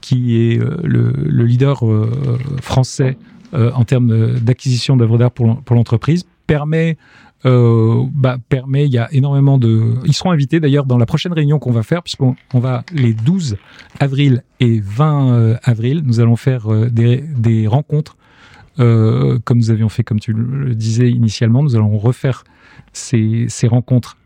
qui 0.00 0.36
est 0.40 0.60
euh, 0.60 0.76
le, 0.84 1.12
le 1.12 1.44
leader 1.44 1.86
euh, 1.86 2.38
français 2.62 3.16
euh, 3.54 3.70
en 3.74 3.84
termes 3.84 4.38
d'acquisition 4.40 4.96
d'œuvres 4.96 5.18
d'art 5.18 5.30
pour 5.30 5.46
l'en- 5.46 5.56
pour 5.56 5.76
l'entreprise, 5.76 6.24
permet 6.46 6.96
bah, 7.44 8.38
permet, 8.48 8.86
il 8.86 8.92
y 8.92 8.96
a 8.96 9.12
énormément 9.12 9.58
de... 9.58 9.96
Ils 10.06 10.14
seront 10.14 10.30
invités 10.30 10.60
d'ailleurs 10.60 10.86
dans 10.86 10.96
la 10.96 11.04
prochaine 11.04 11.34
réunion 11.34 11.58
qu'on 11.58 11.72
va 11.72 11.82
faire, 11.82 12.02
puisqu'on 12.02 12.36
on 12.54 12.58
va 12.58 12.84
les 12.90 13.12
12 13.12 13.56
avril 14.00 14.42
et 14.60 14.80
20 14.80 15.32
euh, 15.34 15.56
avril, 15.62 16.02
nous 16.06 16.20
allons 16.20 16.36
faire 16.36 16.68
des, 16.90 17.18
des 17.36 17.66
rencontres, 17.66 18.16
comme 18.78 19.58
nous 19.58 19.70
avions 19.70 19.90
fait, 19.90 20.02
comme 20.02 20.20
tu 20.20 20.32
le 20.32 20.74
disais 20.74 21.10
initialement, 21.10 21.62
nous 21.62 21.76
allons 21.76 21.98
refaire 21.98 22.44
ces, 22.94 23.44
ces 23.48 23.68
rencontres 23.68 24.16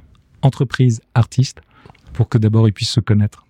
entreprises, 0.42 1.00
artistes, 1.14 1.60
pour 2.12 2.28
que 2.28 2.38
d'abord 2.38 2.68
ils 2.68 2.72
puissent 2.72 2.90
se 2.90 3.00
connaître. 3.00 3.44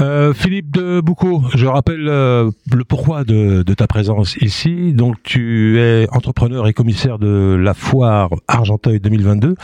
Euh, 0.00 0.34
Philippe 0.34 0.70
de 0.70 1.00
Boucault, 1.00 1.42
je 1.54 1.66
rappelle 1.66 2.06
euh, 2.08 2.50
le 2.72 2.84
pourquoi 2.84 3.24
de, 3.24 3.62
de, 3.62 3.74
ta 3.74 3.86
présence 3.86 4.36
ici. 4.36 4.92
Donc 4.92 5.16
tu 5.22 5.78
es 5.78 6.06
entrepreneur 6.12 6.68
et 6.68 6.72
commissaire 6.72 7.18
de 7.18 7.56
la 7.58 7.74
foire 7.74 8.30
Argenteuil 8.48 9.00
2022 9.00 9.54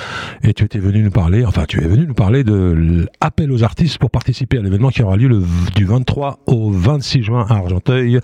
et 0.42 0.55
tu 0.55 0.64
étais 0.64 0.79
venu 0.79 1.03
nous 1.03 1.11
parler, 1.11 1.44
enfin 1.44 1.64
tu 1.68 1.83
es 1.83 1.87
venu 1.87 2.07
nous 2.07 2.14
parler 2.14 2.44
de 2.44 3.07
l'appel 3.20 3.53
aux 3.53 3.62
artistes 3.62 3.98
pour 3.98 4.11
participer 4.11 4.59
à 4.59 4.62
l'événement 4.62 4.88
qui 4.88 5.03
aura 5.03 5.16
lieu 5.16 5.29
le, 5.29 5.42
du 5.75 5.85
23 5.85 6.40
au 6.46 6.70
26 6.70 7.22
juin 7.22 7.46
à 7.48 7.57
Argenteuil. 7.57 8.20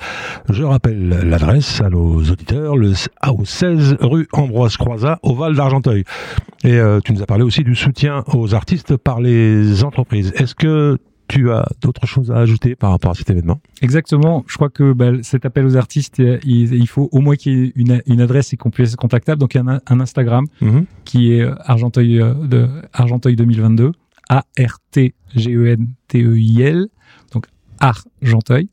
Je 0.49 0.65
rappelle 0.65 1.09
l'adresse 1.29 1.81
à 1.81 1.91
nos 1.91 2.23
auditeurs, 2.23 2.77
le, 2.77 2.93
au 3.29 3.45
16 3.45 3.97
rue 4.01 4.29
Ambroise 4.33 4.77
Croizat 4.77 5.19
au 5.23 5.35
Val 5.35 5.55
d'Argenteuil. 5.55 6.05
Et 6.65 6.73
euh, 6.73 7.01
tu 7.05 7.13
nous 7.13 7.23
as 7.23 7.27
parlé 7.27 7.45
aussi 7.45 7.63
du 7.63 7.75
soutien 7.75 8.25
aux 8.33 8.55
artistes 8.55 8.97
par 8.97 9.21
les 9.21 9.85
entreprises. 9.85 10.33
Est-ce 10.37 10.55
que 10.55 10.99
tu 11.29 11.51
as 11.51 11.67
d'autres 11.81 12.07
choses 12.07 12.31
à 12.31 12.37
ajouter 12.39 12.75
par 12.75 12.91
rapport 12.91 13.11
à 13.11 13.15
cet 13.15 13.31
événement? 13.31 13.61
Exactement. 13.83 14.45
Je 14.49 14.57
crois 14.57 14.71
que 14.71 14.93
bah, 14.93 15.13
cet 15.23 15.45
appel 15.45 15.67
aux 15.67 15.77
artistes, 15.77 16.23
il, 16.45 16.89
faut 16.89 17.09
au 17.13 17.21
moins 17.21 17.37
qu'il 17.37 17.53
y 17.53 17.67
ait 17.67 17.73
une, 17.77 18.03
une 18.07 18.21
adresse 18.21 18.53
et 18.53 18.57
qu'on 18.57 18.71
puisse 18.71 18.93
être 18.93 18.99
contactable. 18.99 19.41
Donc 19.41 19.55
il 19.55 19.59
y 19.59 19.61
a 19.61 19.65
un, 19.71 19.81
un 19.87 20.01
Instagram 20.01 20.47
mm-hmm. 20.63 20.85
qui 21.05 21.33
est 21.33 21.47
Argenteuil, 21.61 22.19
de, 22.19 22.69
Argenteuil 22.93 23.37
2022, 23.37 23.93
A-R-T-G-E-N-T-E-I-L. 24.29 26.89
Donc 27.33 27.47
Argenteuil. 27.81 28.69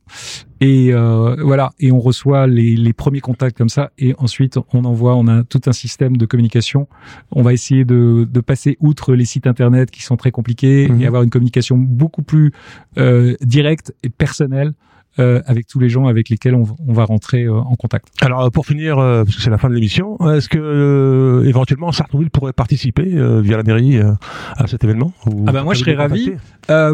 Et 0.61 0.93
euh, 0.93 1.35
voilà, 1.41 1.71
et 1.79 1.91
on 1.91 1.99
reçoit 1.99 2.47
les, 2.47 2.75
les, 2.75 2.93
premiers 2.93 3.19
contacts 3.19 3.57
comme 3.57 3.69
ça, 3.69 3.91
et 3.97 4.15
ensuite 4.17 4.57
on 4.73 4.85
envoie, 4.85 5.15
on 5.15 5.27
a 5.27 5.43
tout 5.43 5.61
un 5.65 5.73
système 5.73 6.17
de 6.17 6.25
communication. 6.25 6.87
On 7.31 7.41
va 7.41 7.53
essayer 7.53 7.85
de, 7.85 8.27
de 8.29 8.39
passer 8.39 8.77
outre 8.79 9.13
les 9.13 9.25
sites 9.25 9.47
internet 9.47 9.91
qui 9.91 10.01
sont 10.01 10.17
très 10.17 10.31
compliqués 10.31 10.87
mhm. 10.87 11.01
et 11.01 11.07
avoir 11.07 11.23
une 11.23 11.29
communication 11.29 11.77
beaucoup 11.77 12.23
plus 12.23 12.51
euh, 12.97 13.35
directe 13.41 13.93
et 14.03 14.09
personnelle 14.09 14.73
euh, 15.17 15.41
avec 15.45 15.65
tous 15.65 15.79
les 15.79 15.87
gens 15.87 16.07
avec 16.07 16.27
lesquels 16.27 16.55
on, 16.55 16.65
on 16.85 16.91
va 16.91 17.05
rentrer 17.05 17.43
euh, 17.43 17.53
en 17.53 17.75
contact. 17.75 18.09
Alors 18.19 18.41
euh, 18.41 18.49
pour 18.49 18.65
finir, 18.65 18.97
parce 18.97 19.33
que 19.33 19.41
c'est 19.41 19.49
la 19.49 19.57
fin 19.57 19.69
de 19.69 19.73
l'émission, 19.73 20.17
est-ce 20.33 20.49
que 20.49 21.43
éventuellement 21.45 21.93
Sartreville 21.93 22.29
pourrait 22.29 22.51
participer 22.51 23.05
via 23.41 23.55
la 23.55 23.63
mairie 23.63 23.97
à 23.97 24.67
cet 24.67 24.83
événement 24.83 25.13
Ah 25.47 25.53
bah 25.53 25.63
moi 25.63 25.73
je 25.73 25.79
serais 25.79 25.95
ravi. 25.95 26.33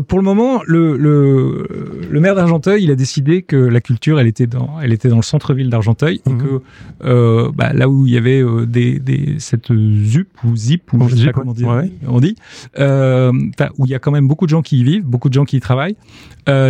pour 0.07 0.19
le 0.19 0.23
moment, 0.23 0.61
le, 0.67 0.97
le, 0.97 1.67
le 2.11 2.19
maire 2.19 2.35
d'Argenteuil, 2.35 2.83
il 2.83 2.91
a 2.91 2.95
décidé 2.95 3.41
que 3.41 3.55
la 3.55 3.81
culture, 3.81 4.19
elle 4.19 4.27
était 4.27 4.45
dans, 4.45 4.79
elle 4.81 4.93
était 4.93 5.09
dans 5.09 5.15
le 5.15 5.23
centre-ville 5.23 5.71
d'Argenteuil 5.71 6.21
et 6.27 6.29
mhm. 6.29 6.41
que 6.41 7.51
bah, 7.51 7.73
là 7.73 7.89
où 7.89 8.05
il 8.05 8.13
y 8.13 8.17
avait 8.17 8.43
des, 8.67 8.99
des 8.99 9.37
cette 9.39 9.73
ZUP 9.73 10.29
ou 10.43 10.55
ZIP 10.55 10.93
ou 10.93 11.09
je 11.09 11.15
sais 11.15 11.25
pas 11.25 11.33
comment 11.33 11.53
dire, 11.53 11.83
on 12.07 12.19
dit, 12.19 12.35
où 12.77 13.85
il 13.85 13.89
y 13.89 13.95
a 13.95 13.99
quand 13.99 14.11
même 14.11 14.27
beaucoup 14.27 14.45
de 14.45 14.51
gens 14.51 14.61
qui 14.61 14.79
y 14.79 14.83
vivent, 14.83 15.05
beaucoup 15.05 15.29
de 15.29 15.33
gens 15.33 15.45
qui 15.45 15.57
y 15.57 15.59
travaillent. 15.59 15.95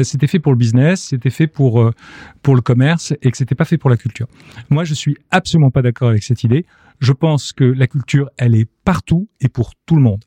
c'était 0.04 0.28
fait 0.28 0.40
pour 0.40 0.54
le 0.54 0.58
business, 0.58 1.02
c'était 1.10 1.30
fait 1.30 1.41
pour 1.48 1.82
euh, 1.82 1.92
pour 2.42 2.56
le 2.56 2.62
commerce 2.62 3.14
et 3.22 3.32
que 3.32 3.38
c'était 3.38 3.56
pas 3.56 3.66
fait 3.66 3.78
pour 3.78 3.90
la 3.90 3.98
culture. 3.98 4.28
Moi, 4.70 4.84
je 4.84 4.94
suis 4.94 5.18
absolument 5.30 5.72
pas 5.72 5.82
d'accord 5.82 6.10
avec 6.10 6.24
cette 6.24 6.44
idée. 6.44 6.66
Je 7.00 7.14
pense 7.14 7.54
que 7.54 7.64
la 7.64 7.88
culture, 7.88 8.30
elle 8.38 8.56
est 8.56 8.70
partout 8.86 9.28
et 9.40 9.50
pour 9.50 9.74
tout 9.86 9.96
le 9.96 10.02
monde. 10.02 10.24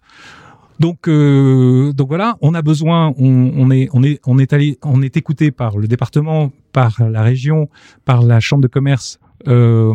Donc, 0.81 1.09
euh, 1.09 1.93
donc 1.93 2.09
voilà, 2.09 2.37
on 2.41 2.53
a 2.55 2.63
besoin, 2.63 3.15
on, 3.17 3.53
on, 3.57 3.71
est, 3.71 3.89
on 3.93 4.03
est, 4.03 4.21
on 4.27 4.39
est 4.39 4.53
allé, 4.53 4.79
on 4.83 5.03
est 5.03 5.17
écouté 5.17 5.53
par 5.53 5.79
le 5.79 5.87
département, 5.87 6.51
par 6.73 7.03
la 7.09 7.23
région, 7.23 7.69
par 8.05 8.23
la 8.23 8.41
chambre 8.41 8.63
de 8.63 8.69
commerce 8.69 9.21
euh, 9.47 9.95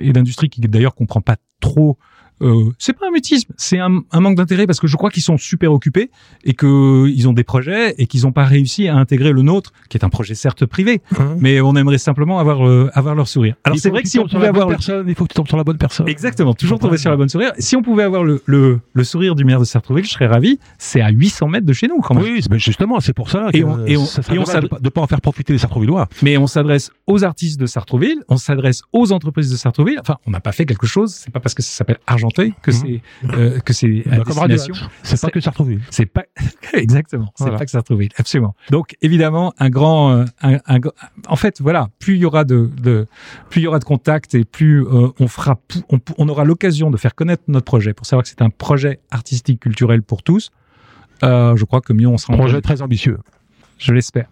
et 0.00 0.12
d'industrie 0.12 0.48
qui 0.48 0.60
d'ailleurs 0.62 0.94
comprend 0.94 1.20
pas 1.20 1.36
trop 1.60 1.96
euh, 2.42 2.70
c'est 2.78 2.92
pas 2.92 3.08
un 3.08 3.10
mutisme, 3.10 3.52
c'est 3.56 3.78
un, 3.78 4.02
un, 4.12 4.20
manque 4.20 4.36
d'intérêt 4.36 4.66
parce 4.66 4.80
que 4.80 4.86
je 4.86 4.96
crois 4.96 5.10
qu'ils 5.10 5.22
sont 5.22 5.38
super 5.38 5.72
occupés 5.72 6.10
et 6.44 6.54
que 6.54 7.08
ils 7.08 7.28
ont 7.28 7.32
des 7.32 7.44
projets 7.44 7.94
et 7.98 8.06
qu'ils 8.06 8.22
n'ont 8.22 8.32
pas 8.32 8.44
réussi 8.44 8.88
à 8.88 8.96
intégrer 8.96 9.32
le 9.32 9.42
nôtre, 9.42 9.72
qui 9.88 9.96
est 9.96 10.04
un 10.04 10.08
projet 10.08 10.34
certes 10.34 10.66
privé, 10.66 11.00
hein. 11.18 11.36
mais 11.40 11.60
on 11.60 11.74
aimerait 11.76 11.98
simplement 11.98 12.38
avoir 12.38 12.66
euh, 12.66 12.90
avoir 12.94 13.14
leur 13.14 13.28
sourire. 13.28 13.54
Alors 13.64 13.78
c'est 13.78 13.90
vrai 13.90 14.02
que 14.02 14.08
si 14.08 14.18
on 14.18 14.26
pouvait 14.26 14.48
avoir 14.48 14.68
personne, 14.68 15.06
il 15.08 15.14
faut 15.14 15.24
que 15.24 15.32
tu 15.32 15.36
tombes 15.36 15.48
sur 15.48 15.56
la 15.56 15.64
bonne 15.64 15.78
personne. 15.78 16.08
Exactement, 16.08 16.54
toujours 16.54 16.78
tomber 16.78 16.98
sur 16.98 17.10
la 17.10 17.16
bonne 17.16 17.28
sourire. 17.28 17.52
Si 17.58 17.76
on 17.76 17.82
pouvait 17.82 18.02
avoir 18.02 18.24
le, 18.24 18.42
le, 18.46 18.80
le 18.92 19.04
sourire 19.04 19.34
du 19.34 19.44
maire 19.44 19.60
de 19.60 19.64
Sartrouville, 19.64 20.04
je 20.04 20.10
serais 20.10 20.26
ravi. 20.26 20.58
C'est 20.78 21.00
à 21.00 21.10
800 21.10 21.48
mètres 21.48 21.66
de 21.66 21.72
chez 21.72 21.88
nous, 21.88 22.00
quand 22.00 22.14
même. 22.14 22.24
Oui, 22.24 22.44
mais 22.50 22.58
justement, 22.58 23.00
c'est 23.00 23.12
pour 23.12 23.30
ça. 23.30 23.48
Et 23.52 23.64
on, 23.64 23.84
et 23.86 23.96
on, 23.96 24.04
ça 24.04 24.22
et 24.32 24.38
on 24.38 24.44
de, 24.44 24.88
pas 24.88 25.00
en 25.00 25.06
faire 25.06 25.20
profiter 25.20 25.52
les 25.52 25.58
Sartrouvillois. 25.58 26.08
Mais 26.22 26.36
on 26.36 26.46
s'adresse 26.46 26.90
aux 27.06 27.24
artistes 27.24 27.60
de 27.60 27.66
Sartrouville, 27.66 28.22
on 28.28 28.36
s'adresse 28.36 28.82
aux 28.92 29.12
entreprises 29.12 29.50
de 29.50 29.56
Sartrouville. 29.56 29.98
Enfin, 30.00 30.16
on 30.26 30.30
n'a 30.30 30.40
pas 30.40 30.52
fait 30.52 30.66
quelque 30.66 30.86
chose. 30.86 31.12
C'est 31.14 31.32
pas 31.32 31.40
parce 31.40 31.54
que 31.54 31.62
ça 31.62 31.70
s'appelle 31.70 31.98
Argenteuil 32.26 32.54
que 32.62 32.70
mmh. 32.70 32.74
c'est 32.74 33.02
euh, 33.36 33.58
que 33.60 33.72
c'est 33.72 33.88
destination. 33.88 34.74
C'est 35.02 35.20
pas 35.20 35.30
que 35.30 35.40
Sartrouville. 35.40 35.80
C'est 35.90 36.06
pas 36.06 36.24
exactement. 36.74 37.32
C'est 37.36 37.50
pas 37.50 37.64
que 37.64 37.70
Sartrouville. 37.70 38.10
Absolument. 38.16 38.54
Donc 38.70 38.96
évidemment 39.02 39.54
un 39.58 39.70
grand, 39.70 40.12
euh, 40.12 40.24
un, 40.42 40.58
un, 40.66 40.78
en 41.28 41.36
fait 41.36 41.60
voilà, 41.60 41.88
plus 41.98 42.14
il 42.14 42.20
y 42.20 42.24
aura 42.24 42.44
de, 42.44 42.70
de 42.82 43.06
plus 43.50 43.60
il 43.60 43.64
y 43.64 43.66
aura 43.66 43.78
de 43.78 43.84
contacts 43.84 44.34
et 44.34 44.44
plus 44.44 44.84
euh, 44.84 45.08
on 45.18 45.28
fera, 45.28 45.58
on, 45.90 45.98
on 46.18 46.28
aura 46.28 46.44
l'occasion 46.44 46.90
de 46.90 46.96
faire 46.96 47.14
connaître 47.14 47.44
notre 47.48 47.64
projet 47.64 47.94
pour 47.94 48.06
savoir 48.06 48.22
que 48.22 48.28
c'est 48.28 48.42
un 48.42 48.50
projet 48.50 49.00
artistique 49.10 49.60
culturel 49.60 50.02
pour 50.02 50.22
tous. 50.22 50.50
Euh, 51.22 51.56
je 51.56 51.64
crois 51.64 51.80
que 51.80 51.92
mieux 51.92 52.08
on 52.08 52.18
sera. 52.18 52.36
Projet 52.36 52.60
très 52.60 52.82
ambitieux. 52.82 53.18
Je 53.78 53.92
l'espère. 53.92 54.24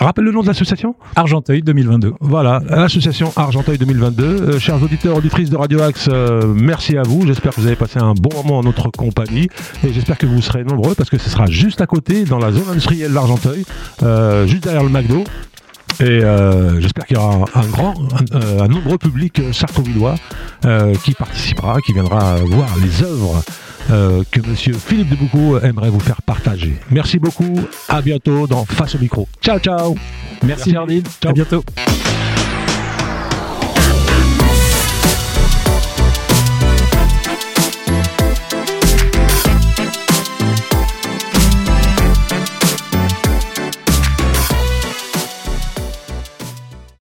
rappelle 0.00 0.24
le 0.24 0.32
nom 0.32 0.42
de 0.42 0.48
l'association 0.48 0.96
Argenteuil 1.14 1.62
2022. 1.62 2.14
Voilà, 2.20 2.60
l'association 2.68 3.32
Argenteuil 3.36 3.78
2022. 3.78 4.24
Euh, 4.24 4.58
chers 4.58 4.82
auditeurs, 4.82 5.16
auditrices 5.16 5.50
de 5.50 5.56
Radio 5.56 5.80
Axe, 5.82 6.08
euh, 6.10 6.52
merci 6.52 6.96
à 6.96 7.02
vous. 7.02 7.24
J'espère 7.24 7.54
que 7.54 7.60
vous 7.60 7.68
avez 7.68 7.76
passé 7.76 8.00
un 8.00 8.14
bon 8.14 8.30
moment 8.42 8.58
en 8.58 8.62
notre 8.64 8.90
compagnie 8.90 9.48
et 9.84 9.92
j'espère 9.92 10.18
que 10.18 10.26
vous 10.26 10.42
serez 10.42 10.64
nombreux 10.64 10.96
parce 10.96 11.10
que 11.10 11.18
ce 11.18 11.30
sera 11.30 11.46
juste 11.46 11.80
à 11.80 11.86
côté, 11.86 12.24
dans 12.24 12.38
la 12.38 12.50
zone 12.50 12.68
industrielle 12.68 13.12
d'Argenteuil, 13.12 13.64
euh, 14.02 14.48
juste 14.48 14.64
derrière 14.64 14.82
le 14.82 14.90
McDo. 14.90 15.22
Et 16.00 16.20
j'espère 16.78 17.06
qu'il 17.06 17.16
y 17.16 17.20
aura 17.20 17.44
un, 17.54 17.66
grand, 17.66 17.94
un, 18.32 18.68
nombreux 18.68 18.98
public 18.98 19.40
sartrouvillois 19.52 20.14
qui 21.02 21.12
participera, 21.14 21.80
qui 21.80 21.92
viendra 21.92 22.36
voir 22.36 22.68
les 22.80 23.02
œuvres 23.02 23.42
euh, 23.90 24.22
que 24.30 24.40
monsieur 24.40 24.74
Philippe 24.74 25.10
Deboucou 25.10 25.58
aimerait 25.58 25.90
vous 25.90 26.00
faire 26.00 26.22
partager. 26.22 26.76
Merci 26.90 27.18
beaucoup, 27.18 27.54
à 27.88 28.02
bientôt 28.02 28.46
dans 28.46 28.64
Face 28.64 28.94
au 28.94 28.98
micro. 28.98 29.28
Ciao, 29.42 29.58
ciao. 29.58 29.96
Merci, 30.42 30.72
Jardine, 30.72 31.04
à 31.24 31.32
bientôt 31.32 31.64